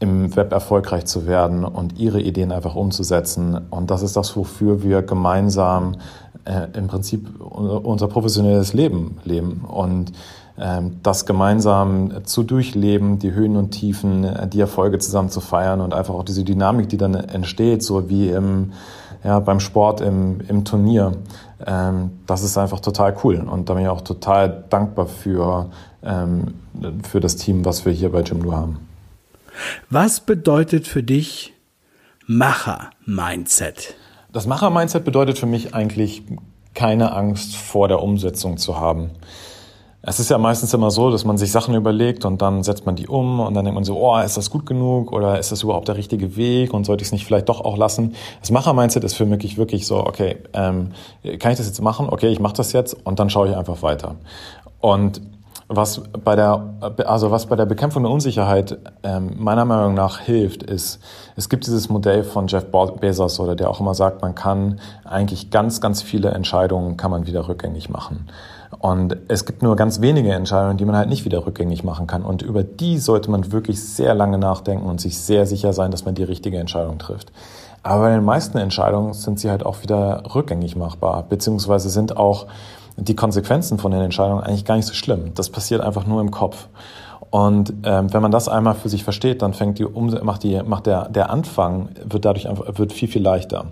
im 0.00 0.34
Web 0.34 0.50
erfolgreich 0.50 1.04
zu 1.04 1.28
werden 1.28 1.64
und 1.64 2.00
ihre 2.00 2.20
Ideen 2.20 2.50
einfach 2.50 2.74
umzusetzen. 2.74 3.56
Und 3.70 3.92
das 3.92 4.02
ist 4.02 4.16
das, 4.16 4.36
wofür 4.36 4.82
wir 4.82 5.02
gemeinsam 5.02 5.94
äh, 6.44 6.66
im 6.76 6.88
Prinzip 6.88 7.40
unser 7.40 8.08
professionelles 8.08 8.72
Leben 8.72 9.18
leben. 9.24 9.64
Und 9.66 10.12
ähm, 10.58 10.98
das 11.02 11.24
gemeinsam 11.24 12.24
zu 12.24 12.42
durchleben, 12.42 13.18
die 13.18 13.32
Höhen 13.32 13.56
und 13.56 13.70
Tiefen, 13.70 14.24
äh, 14.24 14.46
die 14.46 14.60
Erfolge 14.60 14.98
zusammen 14.98 15.30
zu 15.30 15.40
feiern 15.40 15.80
und 15.80 15.94
einfach 15.94 16.14
auch 16.14 16.24
diese 16.24 16.44
Dynamik, 16.44 16.88
die 16.88 16.98
dann 16.98 17.14
entsteht, 17.14 17.82
so 17.82 18.10
wie 18.10 18.28
im, 18.28 18.72
ja, 19.24 19.40
beim 19.40 19.60
Sport 19.60 20.00
im, 20.00 20.40
im 20.48 20.64
Turnier, 20.64 21.12
ähm, 21.66 22.10
das 22.26 22.42
ist 22.42 22.58
einfach 22.58 22.80
total 22.80 23.16
cool. 23.24 23.36
Und 23.36 23.68
da 23.68 23.74
bin 23.74 23.84
ich 23.84 23.88
auch 23.88 24.02
total 24.02 24.64
dankbar 24.68 25.06
für, 25.06 25.70
ähm, 26.02 26.54
für 27.02 27.20
das 27.20 27.36
Team, 27.36 27.64
was 27.64 27.86
wir 27.86 27.92
hier 27.92 28.12
bei 28.12 28.20
Jimdo 28.20 28.52
haben. 28.52 28.78
Was 29.90 30.20
bedeutet 30.20 30.86
für 30.86 31.02
dich 31.02 31.54
Macher-Mindset? 32.26 33.94
Das 34.32 34.46
Macher-Mindset 34.46 35.04
bedeutet 35.04 35.38
für 35.38 35.44
mich 35.44 35.74
eigentlich 35.74 36.22
keine 36.72 37.12
Angst 37.12 37.54
vor 37.54 37.88
der 37.88 38.02
Umsetzung 38.02 38.56
zu 38.56 38.80
haben. 38.80 39.10
Es 40.00 40.18
ist 40.18 40.30
ja 40.30 40.38
meistens 40.38 40.72
immer 40.72 40.90
so, 40.90 41.10
dass 41.10 41.24
man 41.24 41.36
sich 41.36 41.52
Sachen 41.52 41.74
überlegt 41.74 42.24
und 42.24 42.40
dann 42.40 42.62
setzt 42.62 42.86
man 42.86 42.96
die 42.96 43.06
um 43.06 43.40
und 43.40 43.52
dann 43.54 43.66
denkt 43.66 43.74
man 43.74 43.84
so, 43.84 43.96
oh, 43.98 44.18
ist 44.18 44.38
das 44.38 44.50
gut 44.50 44.64
genug 44.64 45.12
oder 45.12 45.38
ist 45.38 45.52
das 45.52 45.62
überhaupt 45.62 45.86
der 45.86 45.96
richtige 45.96 46.34
Weg 46.34 46.72
und 46.72 46.84
sollte 46.84 47.02
ich 47.02 47.08
es 47.08 47.12
nicht 47.12 47.26
vielleicht 47.26 47.50
doch 47.50 47.60
auch 47.60 47.76
lassen? 47.76 48.14
Das 48.40 48.50
Macher-Mindset 48.50 49.04
ist 49.04 49.14
für 49.14 49.26
mich 49.26 49.58
wirklich 49.58 49.86
so, 49.86 49.98
okay, 49.98 50.38
ähm, 50.54 50.92
kann 51.38 51.52
ich 51.52 51.58
das 51.58 51.66
jetzt 51.66 51.82
machen? 51.82 52.08
Okay, 52.08 52.28
ich 52.28 52.40
mache 52.40 52.54
das 52.54 52.72
jetzt 52.72 52.94
und 53.04 53.20
dann 53.20 53.28
schaue 53.28 53.50
ich 53.50 53.56
einfach 53.56 53.82
weiter. 53.82 54.16
Und 54.80 55.20
was 55.76 56.02
bei 56.24 56.36
der, 56.36 56.74
also 57.06 57.30
was 57.30 57.46
bei 57.46 57.56
der 57.56 57.66
Bekämpfung 57.66 58.02
der 58.02 58.12
Unsicherheit 58.12 58.78
ähm, 59.02 59.32
meiner 59.38 59.64
Meinung 59.64 59.94
nach 59.94 60.20
hilft, 60.20 60.62
ist, 60.62 61.00
es 61.36 61.48
gibt 61.48 61.66
dieses 61.66 61.88
Modell 61.88 62.24
von 62.24 62.46
Jeff 62.46 62.66
Bezos 63.00 63.40
oder 63.40 63.56
der 63.56 63.70
auch 63.70 63.80
immer 63.80 63.94
sagt, 63.94 64.22
man 64.22 64.34
kann 64.34 64.80
eigentlich 65.04 65.50
ganz, 65.50 65.80
ganz 65.80 66.02
viele 66.02 66.30
Entscheidungen 66.30 66.96
kann 66.96 67.10
man 67.10 67.26
wieder 67.26 67.48
rückgängig 67.48 67.88
machen. 67.88 68.28
Und 68.78 69.16
es 69.28 69.44
gibt 69.44 69.62
nur 69.62 69.76
ganz 69.76 70.00
wenige 70.00 70.32
Entscheidungen, 70.32 70.76
die 70.76 70.84
man 70.84 70.96
halt 70.96 71.08
nicht 71.08 71.24
wieder 71.24 71.46
rückgängig 71.46 71.84
machen 71.84 72.06
kann. 72.06 72.22
Und 72.22 72.42
über 72.42 72.64
die 72.64 72.98
sollte 72.98 73.30
man 73.30 73.52
wirklich 73.52 73.82
sehr 73.82 74.14
lange 74.14 74.38
nachdenken 74.38 74.88
und 74.88 75.00
sich 75.00 75.18
sehr 75.18 75.46
sicher 75.46 75.72
sein, 75.72 75.90
dass 75.90 76.04
man 76.04 76.14
die 76.14 76.24
richtige 76.24 76.58
Entscheidung 76.58 76.98
trifft. 76.98 77.32
Aber 77.82 78.02
bei 78.04 78.10
den 78.10 78.24
meisten 78.24 78.58
Entscheidungen 78.58 79.12
sind 79.12 79.40
sie 79.40 79.50
halt 79.50 79.66
auch 79.66 79.82
wieder 79.82 80.22
rückgängig 80.34 80.76
machbar, 80.76 81.24
beziehungsweise 81.28 81.90
sind 81.90 82.16
auch 82.16 82.46
die 82.96 83.16
Konsequenzen 83.16 83.78
von 83.78 83.92
den 83.92 84.02
Entscheidungen 84.02 84.42
eigentlich 84.42 84.64
gar 84.64 84.76
nicht 84.76 84.86
so 84.86 84.94
schlimm. 84.94 85.32
Das 85.34 85.50
passiert 85.50 85.80
einfach 85.80 86.06
nur 86.06 86.20
im 86.20 86.30
Kopf. 86.30 86.68
Und 87.30 87.72
ähm, 87.84 88.12
wenn 88.12 88.20
man 88.20 88.30
das 88.30 88.48
einmal 88.48 88.74
für 88.74 88.88
sich 88.88 89.04
versteht, 89.04 89.40
dann 89.40 89.54
fängt 89.54 89.78
die 89.78 89.84
macht 89.84 90.42
die 90.42 90.62
macht 90.62 90.86
der 90.86 91.08
der 91.08 91.30
Anfang 91.30 91.88
wird 92.04 92.24
dadurch 92.24 92.48
einfach, 92.48 92.78
wird 92.78 92.92
viel 92.92 93.08
viel 93.08 93.22
leichter. 93.22 93.66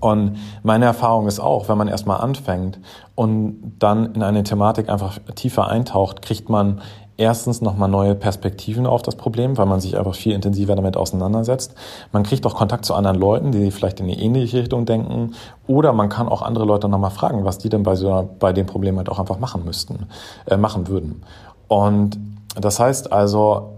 Und 0.00 0.36
meine 0.62 0.84
Erfahrung 0.84 1.26
ist 1.26 1.40
auch, 1.40 1.68
wenn 1.68 1.78
man 1.78 1.88
erstmal 1.88 2.20
anfängt 2.20 2.78
und 3.14 3.74
dann 3.78 4.14
in 4.14 4.22
eine 4.22 4.42
Thematik 4.42 4.88
einfach 4.88 5.18
tiefer 5.34 5.68
eintaucht, 5.68 6.22
kriegt 6.22 6.48
man 6.48 6.80
erstens 7.18 7.60
nochmal 7.60 7.88
neue 7.88 8.14
Perspektiven 8.14 8.86
auf 8.86 9.02
das 9.02 9.16
Problem, 9.16 9.58
weil 9.58 9.66
man 9.66 9.80
sich 9.80 9.98
einfach 9.98 10.14
viel 10.14 10.32
intensiver 10.32 10.74
damit 10.76 10.96
auseinandersetzt. 10.96 11.74
Man 12.12 12.22
kriegt 12.22 12.46
auch 12.46 12.54
Kontakt 12.54 12.84
zu 12.84 12.94
anderen 12.94 13.18
Leuten, 13.18 13.52
die 13.52 13.70
vielleicht 13.70 14.00
in 14.00 14.06
die 14.06 14.18
ähnliche 14.18 14.60
Richtung 14.60 14.86
denken. 14.86 15.34
Oder 15.66 15.92
man 15.92 16.08
kann 16.08 16.28
auch 16.28 16.42
andere 16.42 16.64
Leute 16.64 16.88
nochmal 16.88 17.10
fragen, 17.10 17.44
was 17.44 17.58
die 17.58 17.68
denn 17.68 17.82
bei, 17.82 17.96
so, 17.96 18.30
bei 18.38 18.52
dem 18.52 18.66
Problem 18.66 18.96
halt 18.96 19.10
auch 19.10 19.18
einfach 19.18 19.38
machen 19.38 19.64
müssten, 19.64 20.06
äh, 20.46 20.56
machen 20.56 20.88
würden. 20.88 21.22
Und 21.66 22.18
das 22.54 22.80
heißt 22.80 23.12
also, 23.12 23.77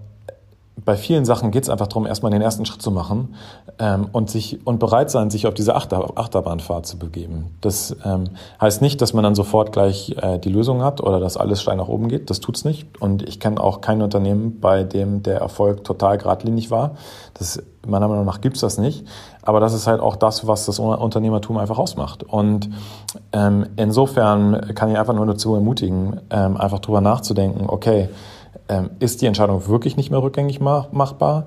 bei 0.85 0.97
vielen 0.97 1.25
Sachen 1.25 1.51
geht 1.51 1.64
es 1.64 1.69
einfach 1.69 1.87
darum, 1.87 2.07
erstmal 2.07 2.31
den 2.33 2.43
ersten 2.43 2.64
Schritt 2.64 2.83
zu 2.83 2.90
machen 2.90 3.35
ähm, 3.79 4.09
und 4.12 4.31
sich 4.31 4.66
und 4.66 4.79
bereit 4.79 5.11
sein, 5.11 5.31
sich 5.31 5.47
auf 5.47 5.55
diese 5.55 5.75
Achter, 5.75 6.16
Achterbahnfahrt 6.16 6.87
zu 6.87 6.99
begeben. 6.99 7.57
Das 7.61 7.97
ähm, 8.05 8.25
heißt 8.61 8.83
nicht, 8.83 9.01
dass 9.01 9.12
man 9.12 9.25
dann 9.25 9.35
sofort 9.35 9.73
gleich 9.73 10.16
äh, 10.21 10.38
die 10.38 10.49
Lösung 10.49 10.83
hat 10.83 11.01
oder 11.01 11.21
dass 11.21 11.37
alles 11.37 11.62
steil 11.62 11.77
nach 11.77 11.88
oben 11.88 12.09
geht. 12.09 12.31
Das 12.31 12.40
tut's 12.40 12.64
nicht. 12.64 13.01
Und 13.01 13.29
ich 13.29 13.40
kenne 13.40 13.61
auch 13.61 13.81
kein 13.81 14.03
Unternehmen, 14.03 14.61
bei 14.61 14.85
dem 14.85 15.23
der 15.23 15.40
Erfolg 15.40 15.85
total 15.85 16.19
geradlinig 16.19 16.71
war. 16.71 16.93
Das 17.35 17.62
meiner 17.87 18.09
Meinung 18.09 18.27
nach 18.27 18.40
gibt's 18.40 18.61
das 18.61 18.79
nicht. 18.79 19.07
Aber 19.43 19.59
das 19.61 19.73
ist 19.73 19.87
halt 19.87 20.01
auch 20.01 20.16
das, 20.16 20.47
was 20.47 20.66
das 20.66 20.79
Unternehmertum 20.79 21.57
einfach 21.57 21.79
ausmacht. 21.79 22.23
Und 22.23 22.69
ähm, 23.33 23.66
insofern 23.77 24.75
kann 24.75 24.90
ich 24.90 24.99
einfach 24.99 25.14
nur 25.14 25.27
dazu 25.27 25.55
ermutigen, 25.55 26.21
ähm, 26.31 26.57
einfach 26.57 26.81
drüber 26.81 27.01
nachzudenken. 27.01 27.64
Okay 27.69 28.11
ähm, 28.69 28.91
ist 29.01 29.23
die 29.23 29.27
Entscheidung 29.27 29.67
wirklich 29.69 29.97
nicht 29.97 30.11
mehr 30.11 30.23
rückgängig 30.23 30.61
machbar? 30.61 31.47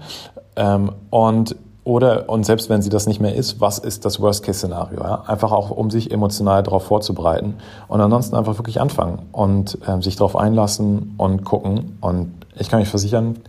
Ähm, 0.55 0.91
und 1.09 1.55
oder, 1.83 2.29
und 2.29 2.45
selbst 2.45 2.69
wenn 2.69 2.81
sie 2.81 2.89
das 2.89 3.07
nicht 3.07 3.19
mehr 3.19 3.35
ist, 3.35 3.59
was 3.59 3.77
ist 3.77 4.05
das 4.05 4.21
Worst-Case-Szenario? 4.21 5.03
Ja? 5.03 5.23
Einfach 5.27 5.51
auch, 5.51 5.69
um 5.69 5.91
sich 5.91 6.11
emotional 6.11 6.63
darauf 6.63 6.85
vorzubereiten. 6.85 7.55
Und 7.89 7.99
ansonsten 7.99 8.35
einfach 8.35 8.57
wirklich 8.57 8.79
anfangen 8.79 9.23
und 9.33 9.77
ähm, 9.85 10.01
sich 10.01 10.15
darauf 10.15 10.37
einlassen 10.37 11.15
und 11.17 11.43
gucken. 11.43 11.97
Und 11.99 12.31
ich 12.55 12.69
kann 12.69 12.79
mich 12.79 12.87
versichern, 12.87 13.39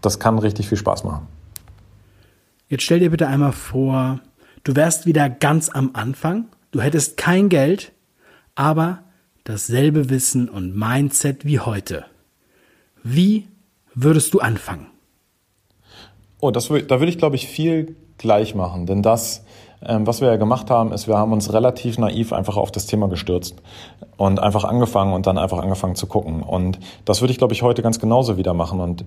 das 0.00 0.18
kann 0.18 0.38
richtig 0.38 0.68
viel 0.68 0.78
Spaß 0.78 1.04
machen. 1.04 1.26
Jetzt 2.68 2.84
stell 2.84 2.98
dir 2.98 3.10
bitte 3.10 3.28
einmal 3.28 3.52
vor, 3.52 4.20
du 4.64 4.74
wärst 4.74 5.04
wieder 5.04 5.28
ganz 5.28 5.68
am 5.68 5.90
Anfang, 5.92 6.46
du 6.70 6.80
hättest 6.80 7.16
kein 7.18 7.50
Geld, 7.50 7.92
aber 8.54 9.00
dasselbe 9.44 10.08
Wissen 10.08 10.48
und 10.48 10.74
Mindset 10.74 11.44
wie 11.44 11.60
heute. 11.60 12.06
Wie 13.08 13.46
würdest 13.94 14.34
du 14.34 14.40
anfangen? 14.40 14.88
Oh, 16.40 16.50
das, 16.50 16.66
da 16.66 16.72
würde 16.72 17.06
ich, 17.06 17.18
glaube 17.18 17.36
ich, 17.36 17.46
viel 17.46 17.94
gleich 18.18 18.56
machen. 18.56 18.86
Denn 18.86 19.00
das, 19.00 19.44
ähm, 19.80 20.08
was 20.08 20.20
wir 20.20 20.26
ja 20.26 20.36
gemacht 20.36 20.70
haben, 20.70 20.90
ist, 20.90 21.06
wir 21.06 21.16
haben 21.16 21.32
uns 21.32 21.52
relativ 21.52 21.98
naiv 21.98 22.32
einfach 22.32 22.56
auf 22.56 22.72
das 22.72 22.86
Thema 22.86 23.08
gestürzt 23.08 23.54
und 24.16 24.40
einfach 24.40 24.64
angefangen 24.64 25.12
und 25.12 25.28
dann 25.28 25.38
einfach 25.38 25.58
angefangen 25.58 25.94
zu 25.94 26.08
gucken. 26.08 26.42
Und 26.42 26.80
das 27.04 27.20
würde 27.20 27.30
ich, 27.30 27.38
glaube 27.38 27.54
ich, 27.54 27.62
heute 27.62 27.80
ganz 27.80 28.00
genauso 28.00 28.38
wieder 28.38 28.54
machen. 28.54 28.80
Und 28.80 29.04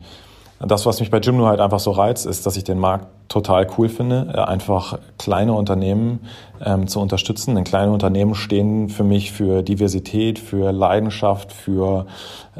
das, 0.59 0.85
was 0.85 0.99
mich 0.99 1.09
bei 1.09 1.19
Jimdo 1.19 1.45
halt 1.45 1.61
einfach 1.61 1.79
so 1.79 1.91
reizt, 1.91 2.25
ist, 2.25 2.45
dass 2.45 2.57
ich 2.57 2.65
den 2.65 2.79
Markt 2.79 3.07
total 3.29 3.67
cool 3.77 3.87
finde, 3.87 4.33
äh, 4.33 4.39
einfach 4.39 4.99
kleine 5.17 5.53
Unternehmen 5.53 6.19
ähm, 6.63 6.87
zu 6.87 6.99
unterstützen. 6.99 7.55
Denn 7.55 7.63
kleine 7.63 7.91
Unternehmen 7.91 8.35
stehen 8.35 8.89
für 8.89 9.03
mich 9.03 9.31
für 9.31 9.63
Diversität, 9.63 10.37
für 10.37 10.71
Leidenschaft, 10.71 11.53
für 11.53 12.07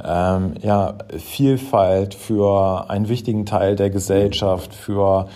ähm, 0.01 0.53
ja, 0.62 0.93
Vielfalt, 1.17 2.13
für 2.13 2.89
einen 2.89 3.09
wichtigen 3.09 3.45
Teil 3.45 3.75
der 3.75 3.89
Gesellschaft, 3.89 4.73
für 4.73 5.27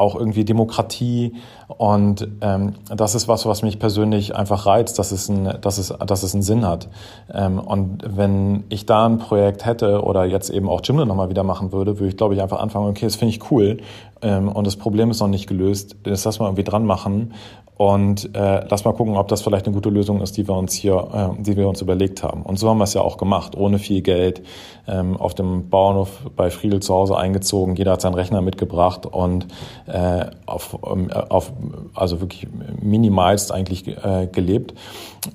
auch 0.00 0.16
irgendwie 0.16 0.44
Demokratie. 0.44 1.34
Und 1.68 2.26
ähm, 2.40 2.74
das 2.94 3.14
ist 3.14 3.28
was, 3.28 3.46
was 3.46 3.62
mich 3.62 3.78
persönlich 3.78 4.34
einfach 4.34 4.66
reizt, 4.66 4.98
dass 4.98 5.12
es, 5.12 5.28
ein, 5.28 5.58
dass 5.60 5.78
es, 5.78 5.94
dass 6.04 6.22
es 6.22 6.34
einen 6.34 6.42
Sinn 6.42 6.66
hat. 6.66 6.88
Ähm, 7.32 7.58
und 7.58 8.02
wenn 8.04 8.64
ich 8.70 8.86
da 8.86 9.06
ein 9.06 9.18
Projekt 9.18 9.64
hätte 9.64 10.02
oder 10.02 10.24
jetzt 10.24 10.50
eben 10.50 10.68
auch 10.68 10.80
Jimdo 10.82 11.04
nochmal 11.04 11.28
wieder 11.28 11.44
machen 11.44 11.72
würde, 11.72 11.98
würde 11.98 12.08
ich, 12.08 12.16
glaube 12.16 12.34
ich, 12.34 12.42
einfach 12.42 12.60
anfangen, 12.60 12.88
okay, 12.88 13.06
das 13.06 13.16
finde 13.16 13.34
ich 13.34 13.50
cool 13.50 13.78
ähm, 14.22 14.48
und 14.48 14.66
das 14.66 14.76
Problem 14.76 15.10
ist 15.10 15.20
noch 15.20 15.28
nicht 15.28 15.46
gelöst, 15.46 15.96
das 16.02 16.24
lass 16.24 16.38
mal 16.38 16.46
irgendwie 16.46 16.64
dran 16.64 16.84
machen 16.84 17.34
und 17.80 18.36
äh, 18.36 18.66
lass 18.68 18.84
mal 18.84 18.92
gucken, 18.92 19.16
ob 19.16 19.28
das 19.28 19.40
vielleicht 19.40 19.64
eine 19.64 19.74
gute 19.74 19.88
Lösung 19.88 20.20
ist, 20.20 20.36
die 20.36 20.46
wir 20.46 20.54
uns 20.54 20.74
hier, 20.74 21.32
äh, 21.38 21.42
die 21.42 21.56
wir 21.56 21.66
uns 21.66 21.80
überlegt 21.80 22.22
haben. 22.22 22.42
Und 22.42 22.58
so 22.58 22.68
haben 22.68 22.76
wir 22.76 22.84
es 22.84 22.92
ja 22.92 23.00
auch 23.00 23.16
gemacht, 23.16 23.56
ohne 23.56 23.78
viel 23.78 24.02
Geld, 24.02 24.42
ähm, 24.86 25.16
auf 25.16 25.34
dem 25.34 25.70
Bauernhof 25.70 26.10
bei 26.36 26.50
Friedel 26.50 26.80
zu 26.80 26.92
Hause 26.92 27.16
eingezogen. 27.16 27.76
Jeder 27.76 27.92
hat 27.92 28.02
seinen 28.02 28.12
Rechner 28.12 28.42
mitgebracht 28.42 29.06
und 29.06 29.46
äh, 29.86 30.26
auf, 30.44 30.76
ähm, 30.86 31.10
auf 31.10 31.54
also 31.94 32.20
wirklich 32.20 32.48
minimalst 32.82 33.50
eigentlich 33.50 33.88
äh, 33.88 34.28
gelebt 34.30 34.74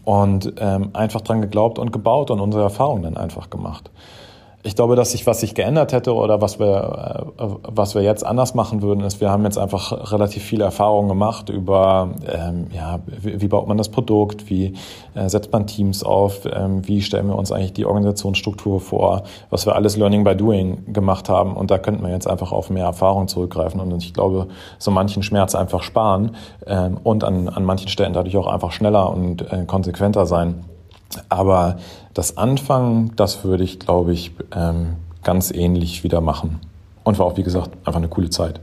und 0.04 0.54
ähm, 0.60 0.92
einfach 0.94 1.22
dran 1.22 1.42
geglaubt 1.42 1.80
und 1.80 1.92
gebaut 1.92 2.30
und 2.30 2.40
unsere 2.40 2.62
Erfahrungen 2.62 3.02
dann 3.02 3.18
einfach 3.18 3.50
gemacht 3.50 3.90
ich 4.66 4.76
glaube, 4.76 4.96
dass 4.96 5.12
sich 5.12 5.28
was 5.28 5.42
sich 5.42 5.54
geändert 5.54 5.94
hätte 5.94 6.14
oder 6.16 6.42
was 6.42 6.60
wir, 6.60 7.30
äh, 7.38 7.46
was 7.62 7.94
wir 7.94 8.02
jetzt 8.02 8.26
anders 8.26 8.56
machen 8.56 8.82
würden, 8.82 9.04
ist, 9.04 9.22
wir 9.22 9.30
haben 9.30 9.44
jetzt 9.44 9.60
einfach 9.60 10.12
relativ 10.12 10.44
viele 10.44 10.64
Erfahrungen 10.64 11.08
gemacht 11.08 11.50
über, 11.50 12.10
ähm, 12.28 12.68
ja, 12.74 13.00
wie, 13.06 13.42
wie, 13.42 13.48
baut 13.48 13.68
man 13.68 13.78
das 13.78 13.90
Produkt, 13.90 14.50
wie 14.50 14.74
äh, 15.14 15.30
setzt 15.30 15.52
man 15.54 15.68
Teams 15.68 16.04
auf, 16.04 16.48
ähm, 16.52 16.88
wie 16.88 17.04
stellen 17.04 17.28
wir 17.28 17.36
uns 17.36 17.52
eigentlich 17.52 17.74
die 17.74 17.86
Organisationsstruktur 17.86 18.80
vor, 18.80 19.24
was 19.52 19.68
wir 19.68 19.76
alles 19.76 19.98
Learning 19.98 20.24
by 20.24 20.36
Doing 20.36 20.92
gemacht 20.92 21.30
haben. 21.30 21.56
Und 21.56 21.70
da 21.70 21.78
könnten 21.78 22.04
wir 22.04 22.10
jetzt 22.10 22.28
einfach 22.28 22.52
auf 22.52 22.72
mehr 22.72 22.86
Erfahrung 22.86 23.28
zurückgreifen 23.28 23.80
und 23.80 23.96
ich 24.04 24.16
glaube, 24.16 24.48
so 24.80 24.90
manchen 24.90 25.22
Schmerz 25.22 25.54
einfach 25.54 25.84
sparen 25.84 26.36
ähm, 26.66 26.98
und 27.04 27.24
an, 27.24 27.50
an 27.50 27.66
manchen 27.66 27.90
Stellen 27.90 28.14
dadurch 28.14 28.36
auch 28.36 28.48
einfach 28.48 28.72
schneller 28.72 29.12
und 29.12 29.44
äh, 29.52 29.66
konsequenter 29.66 30.26
sein. 30.26 30.66
Aber 31.30 31.78
das 32.14 32.38
Anfangen, 32.38 33.16
das 33.16 33.44
würde 33.44 33.64
ich, 33.64 33.80
glaube 33.80 34.14
ich, 34.14 34.32
ähm, 34.54 34.96
ganz 35.24 35.52
ähnlich 35.52 36.04
wieder 36.04 36.22
machen. 36.22 36.60
Und 37.04 37.20
war 37.20 37.26
auch, 37.26 37.38
wie 37.38 37.44
gesagt, 37.44 37.72
einfach 37.86 37.98
eine 37.98 38.08
coole 38.08 38.30
Zeit. 38.30 38.60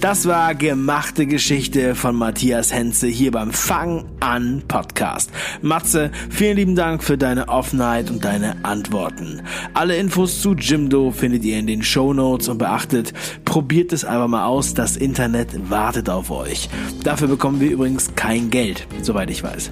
Das 0.00 0.28
war 0.28 0.54
gemachte 0.54 1.26
Geschichte 1.26 1.96
von 1.96 2.14
Matthias 2.14 2.72
Henze 2.72 3.08
hier 3.08 3.32
beim 3.32 3.50
Fang 3.50 4.04
an 4.20 4.62
Podcast. 4.68 5.32
Matze, 5.60 6.12
vielen 6.30 6.56
lieben 6.56 6.76
Dank 6.76 7.02
für 7.02 7.18
deine 7.18 7.48
Offenheit 7.48 8.08
und 8.08 8.24
deine 8.24 8.64
Antworten. 8.64 9.42
Alle 9.74 9.96
Infos 9.96 10.40
zu 10.40 10.54
Jimdo 10.54 11.10
findet 11.10 11.44
ihr 11.44 11.58
in 11.58 11.66
den 11.66 11.82
Show 11.82 12.14
Notes 12.14 12.46
und 12.46 12.58
beachtet, 12.58 13.12
probiert 13.44 13.92
es 13.92 14.04
einfach 14.04 14.28
mal 14.28 14.44
aus. 14.44 14.72
Das 14.72 14.96
Internet 14.96 15.68
wartet 15.68 16.08
auf 16.08 16.30
euch. 16.30 16.68
Dafür 17.02 17.26
bekommen 17.26 17.58
wir 17.58 17.72
übrigens 17.72 18.14
kein 18.14 18.50
Geld, 18.50 18.86
soweit 19.02 19.30
ich 19.30 19.42
weiß. 19.42 19.70